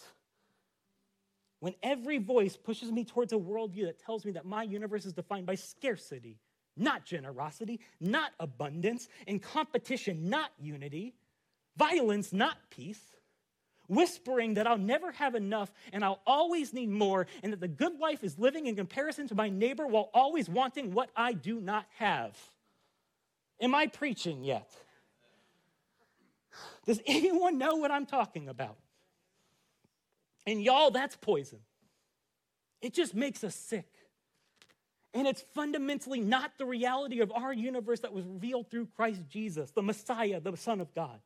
When 1.60 1.73
every 1.82 2.19
voice 2.19 2.56
pushes 2.56 2.91
me 2.91 3.03
towards 3.03 3.34
a 3.34 3.38
worldview 3.38 3.86
that 3.86 3.99
tells 3.99 4.25
me 4.25 4.32
that 4.34 4.45
my 4.45 4.63
universe 4.63 5.06
is 5.06 5.13
defined 5.13 5.47
by 5.47 5.56
scarcity, 5.56 6.38
not 6.75 7.03
generosity, 7.06 7.80
not 7.99 8.32
abundance, 8.39 9.10
and 9.27 9.41
competition, 9.41 10.30
not 10.30 10.51
unity, 10.60 11.15
violence, 11.77 12.33
not 12.33 12.57
peace, 12.69 13.01
whispering 13.87 14.55
that 14.55 14.67
I'll 14.67 14.77
never 14.77 15.11
have 15.13 15.35
enough 15.35 15.71
and 15.93 16.03
I'll 16.03 16.21
always 16.25 16.73
need 16.73 16.89
more, 16.89 17.27
and 17.43 17.53
that 17.53 17.59
the 17.59 17.67
good 17.67 17.99
life 17.99 18.23
is 18.23 18.37
living 18.37 18.67
in 18.67 18.75
comparison 18.75 19.27
to 19.29 19.35
my 19.35 19.49
neighbor 19.49 19.87
while 19.87 20.09
always 20.13 20.49
wanting 20.49 20.93
what 20.93 21.09
I 21.15 21.33
do 21.33 21.61
not 21.61 21.85
have. 21.97 22.37
Am 23.61 23.73
I 23.73 23.87
preaching 23.87 24.43
yet? 24.43 24.71
Does 26.85 27.01
anyone 27.05 27.57
know 27.57 27.75
what 27.75 27.91
I'm 27.91 28.05
talking 28.05 28.49
about? 28.49 28.77
And 30.45 30.61
y'all, 30.61 30.91
that's 30.91 31.15
poison. 31.15 31.59
It 32.81 32.93
just 32.93 33.13
makes 33.13 33.43
us 33.43 33.55
sick. 33.55 33.87
And 35.13 35.27
it's 35.27 35.41
fundamentally 35.55 36.19
not 36.19 36.51
the 36.57 36.65
reality 36.65 37.21
of 37.21 37.31
our 37.31 37.51
universe 37.51 38.01
that 38.01 38.13
was 38.13 38.25
revealed 38.25 38.69
through 38.69 38.87
Christ 38.95 39.23
Jesus, 39.29 39.71
the 39.71 39.81
Messiah, 39.81 40.39
the 40.39 40.55
Son 40.55 40.79
of 40.79 40.93
God. 40.93 41.19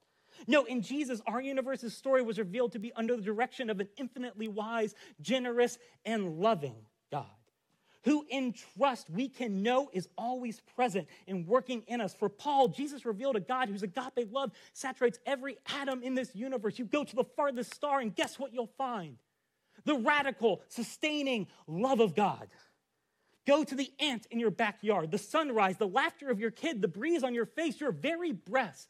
No, 0.48 0.64
in 0.66 0.82
Jesus, 0.82 1.22
our 1.28 1.42
universe's 1.42 1.96
story 1.96 2.22
was 2.22 2.40
revealed 2.40 2.72
to 2.74 2.80
be 2.80 2.92
under 2.94 3.16
the 3.16 3.22
direction 3.22 3.70
of 3.70 3.80
an 3.80 3.90
infinitely 3.98 4.48
wise, 4.48 4.96
generous, 5.22 5.78
and 6.06 6.40
loving 6.40 6.76
God, 7.12 7.26
who 8.04 8.26
in 8.30 8.54
trust 8.76 9.10
we 9.10 9.30
can 9.30 9.62
know 9.62 9.90
is 9.94 10.08
always 10.18 10.62
present 10.76 11.08
and 11.28 11.48
working 11.48 11.84
in 11.88 12.02
us. 12.02 12.14
For 12.14 12.30
Paul, 12.30 12.70
Jesus 12.70 13.06
revealed 13.06 13.36
a 13.36 13.42
God 13.42 13.70
whose 13.70 13.84
agape 13.84 14.32
love 14.32 14.52
saturates 14.74 15.20
every 15.26 15.58
atom 15.80 16.04
in 16.04 16.16
this 16.16 16.36
universe. 16.36 16.80
You 16.80 16.86
go 16.86 17.04
to 17.04 17.16
the 17.16 17.24
farthest 17.24 17.74
star, 17.74 18.00
and 18.00 18.16
guess 18.16 18.40
what 18.40 18.54
you'll 18.54 18.72
find? 18.78 19.18
The 19.86 19.96
radical, 19.96 20.62
sustaining 20.68 21.48
love 21.68 22.00
of 22.00 22.16
God. 22.16 22.48
Go 23.48 23.64
to 23.64 23.74
the 23.74 23.92
ant 24.00 24.28
in 24.30 24.40
your 24.40 24.52
backyard, 24.52 25.10
the 25.10 25.18
sunrise, 25.18 25.78
the 25.78 25.88
laughter 25.88 26.30
of 26.30 26.40
your 26.40 26.52
kid, 26.52 26.82
the 26.82 26.88
breeze 26.88 27.24
on 27.24 27.34
your 27.34 27.48
face, 27.48 27.82
your 27.82 27.92
very 27.92 28.32
breath. 28.32 28.88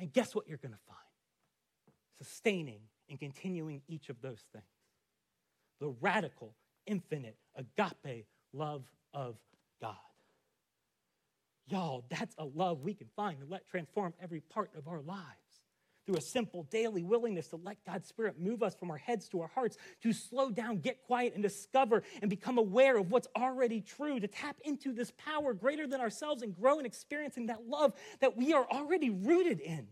And 0.00 0.10
guess 0.12 0.34
what 0.34 0.48
you're 0.48 0.56
going 0.56 0.72
to 0.72 0.78
find? 0.88 0.98
Sustaining 2.22 2.80
and 3.10 3.20
continuing 3.20 3.82
each 3.86 4.08
of 4.08 4.16
those 4.22 4.42
things. 4.52 4.64
The 5.78 5.94
radical, 6.00 6.54
infinite, 6.86 7.36
agape 7.54 8.26
love 8.54 8.82
of 9.12 9.36
God. 9.80 9.94
Y'all, 11.66 12.04
that's 12.08 12.34
a 12.38 12.44
love 12.44 12.80
we 12.80 12.94
can 12.94 13.08
find 13.14 13.38
and 13.40 13.50
let 13.50 13.68
transform 13.68 14.14
every 14.22 14.40
part 14.40 14.70
of 14.76 14.88
our 14.88 15.02
lives 15.02 15.49
through 16.06 16.16
a 16.16 16.20
simple 16.20 16.64
daily 16.64 17.02
willingness 17.02 17.48
to 17.48 17.56
let 17.56 17.84
God's 17.84 18.08
Spirit 18.08 18.40
move 18.40 18.62
us 18.62 18.74
from 18.74 18.90
our 18.90 18.96
heads 18.96 19.28
to 19.28 19.40
our 19.40 19.48
hearts, 19.48 19.76
to 20.02 20.12
slow 20.12 20.50
down, 20.50 20.78
get 20.78 21.02
quiet, 21.02 21.34
and 21.34 21.42
discover 21.42 22.02
and 22.20 22.30
become 22.30 22.58
aware 22.58 22.96
of 22.96 23.10
what's 23.10 23.28
already 23.36 23.80
true, 23.80 24.18
to 24.20 24.26
tap 24.26 24.56
into 24.64 24.92
this 24.92 25.12
power 25.12 25.52
greater 25.54 25.86
than 25.86 26.00
ourselves 26.00 26.42
and 26.42 26.56
grow 26.56 26.78
in 26.78 26.86
experiencing 26.86 27.46
that 27.46 27.66
love 27.66 27.92
that 28.20 28.36
we 28.36 28.52
are 28.52 28.66
already 28.70 29.10
rooted 29.10 29.60
in. 29.60 29.86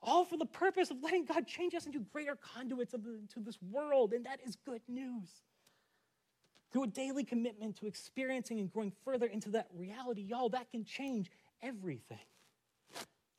All 0.00 0.24
for 0.24 0.36
the 0.36 0.46
purpose 0.46 0.90
of 0.90 1.02
letting 1.02 1.24
God 1.24 1.46
change 1.46 1.74
us 1.74 1.86
into 1.86 2.00
greater 2.00 2.36
conduits 2.36 2.94
of 2.94 3.02
the, 3.02 3.10
into 3.10 3.40
this 3.40 3.58
world, 3.60 4.12
and 4.12 4.24
that 4.26 4.40
is 4.46 4.56
good 4.64 4.82
news. 4.86 5.28
Through 6.70 6.84
a 6.84 6.88
daily 6.88 7.24
commitment 7.24 7.76
to 7.76 7.86
experiencing 7.86 8.60
and 8.60 8.72
growing 8.72 8.92
further 9.04 9.26
into 9.26 9.50
that 9.50 9.68
reality, 9.74 10.22
y'all, 10.22 10.50
that 10.50 10.70
can 10.70 10.84
change 10.84 11.30
everything. 11.62 12.18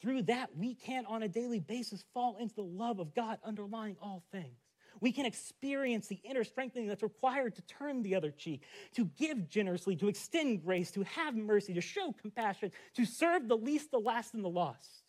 Through 0.01 0.23
that, 0.23 0.55
we 0.55 0.75
can, 0.75 1.05
on 1.05 1.23
a 1.23 1.27
daily 1.27 1.59
basis, 1.59 2.05
fall 2.13 2.38
into 2.38 2.55
the 2.55 2.62
love 2.62 2.99
of 2.99 3.13
God 3.13 3.38
underlying 3.43 3.97
all 4.01 4.23
things. 4.31 4.57
We 5.01 5.12
can 5.12 5.25
experience 5.25 6.07
the 6.07 6.19
inner 6.23 6.43
strengthening 6.43 6.88
that's 6.88 7.03
required 7.03 7.55
to 7.55 7.62
turn 7.63 8.01
the 8.01 8.15
other 8.15 8.31
cheek, 8.31 8.63
to 8.95 9.05
give 9.17 9.49
generously, 9.49 9.95
to 9.97 10.07
extend 10.07 10.63
grace, 10.63 10.91
to 10.91 11.03
have 11.03 11.35
mercy, 11.35 11.73
to 11.73 11.81
show 11.81 12.13
compassion, 12.21 12.71
to 12.95 13.05
serve 13.05 13.47
the 13.47 13.57
least, 13.57 13.91
the 13.91 13.99
last, 13.99 14.33
and 14.33 14.43
the 14.43 14.49
lost, 14.49 15.03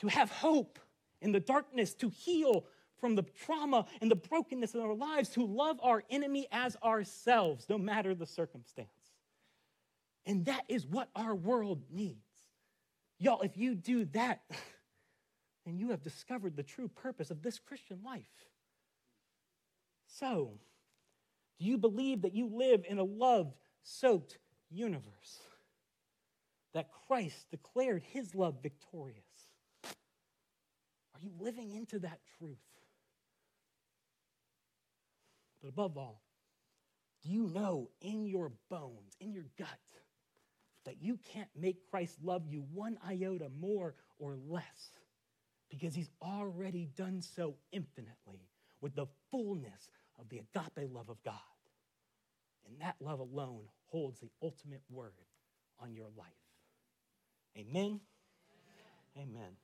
to 0.00 0.08
have 0.08 0.30
hope 0.30 0.78
in 1.20 1.32
the 1.32 1.40
darkness, 1.40 1.94
to 1.94 2.08
heal 2.08 2.66
from 2.98 3.14
the 3.14 3.22
trauma 3.22 3.86
and 4.00 4.10
the 4.10 4.16
brokenness 4.16 4.74
in 4.74 4.80
our 4.80 4.94
lives, 4.94 5.28
to 5.30 5.44
love 5.44 5.78
our 5.82 6.02
enemy 6.10 6.46
as 6.50 6.76
ourselves, 6.82 7.66
no 7.68 7.76
matter 7.76 8.14
the 8.14 8.26
circumstance. 8.26 8.88
And 10.24 10.46
that 10.46 10.64
is 10.68 10.86
what 10.86 11.08
our 11.14 11.34
world 11.34 11.82
needs. 11.90 12.25
Y'all, 13.18 13.40
if 13.40 13.56
you 13.56 13.74
do 13.74 14.04
that, 14.06 14.42
then 15.66 15.78
you 15.78 15.90
have 15.90 16.02
discovered 16.02 16.56
the 16.56 16.62
true 16.62 16.88
purpose 16.88 17.30
of 17.30 17.42
this 17.42 17.58
Christian 17.58 18.00
life. 18.04 18.24
So, 20.06 20.58
do 21.58 21.64
you 21.64 21.78
believe 21.78 22.22
that 22.22 22.34
you 22.34 22.48
live 22.52 22.84
in 22.88 22.98
a 22.98 23.04
love 23.04 23.52
soaked 23.82 24.38
universe? 24.70 25.40
That 26.74 26.90
Christ 27.06 27.46
declared 27.50 28.02
his 28.02 28.34
love 28.34 28.56
victorious? 28.62 29.24
Are 29.84 31.20
you 31.20 31.30
living 31.40 31.72
into 31.72 31.98
that 32.00 32.20
truth? 32.38 32.58
But 35.62 35.68
above 35.68 35.96
all, 35.96 36.22
do 37.22 37.30
you 37.30 37.48
know 37.48 37.90
in 38.00 38.26
your 38.26 38.52
bones, 38.68 39.16
in 39.20 39.32
your 39.32 39.46
gut, 39.58 39.68
that 40.86 41.02
you 41.02 41.18
can't 41.32 41.48
make 41.54 41.88
Christ 41.90 42.16
love 42.22 42.46
you 42.46 42.64
one 42.72 42.98
iota 43.06 43.48
more 43.60 43.94
or 44.18 44.36
less 44.48 44.90
because 45.70 45.94
he's 45.94 46.10
already 46.22 46.88
done 46.96 47.20
so 47.20 47.56
infinitely 47.72 48.48
with 48.80 48.94
the 48.94 49.06
fullness 49.30 49.90
of 50.18 50.28
the 50.28 50.38
agape 50.38 50.90
love 50.92 51.08
of 51.08 51.22
God. 51.22 51.34
And 52.66 52.80
that 52.80 52.96
love 53.00 53.20
alone 53.20 53.64
holds 53.86 54.20
the 54.20 54.30
ultimate 54.42 54.82
word 54.90 55.12
on 55.78 55.94
your 55.94 56.08
life. 56.16 56.26
Amen. 57.56 58.00
Amen. 59.16 59.56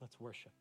Let's 0.00 0.18
worship. 0.20 0.52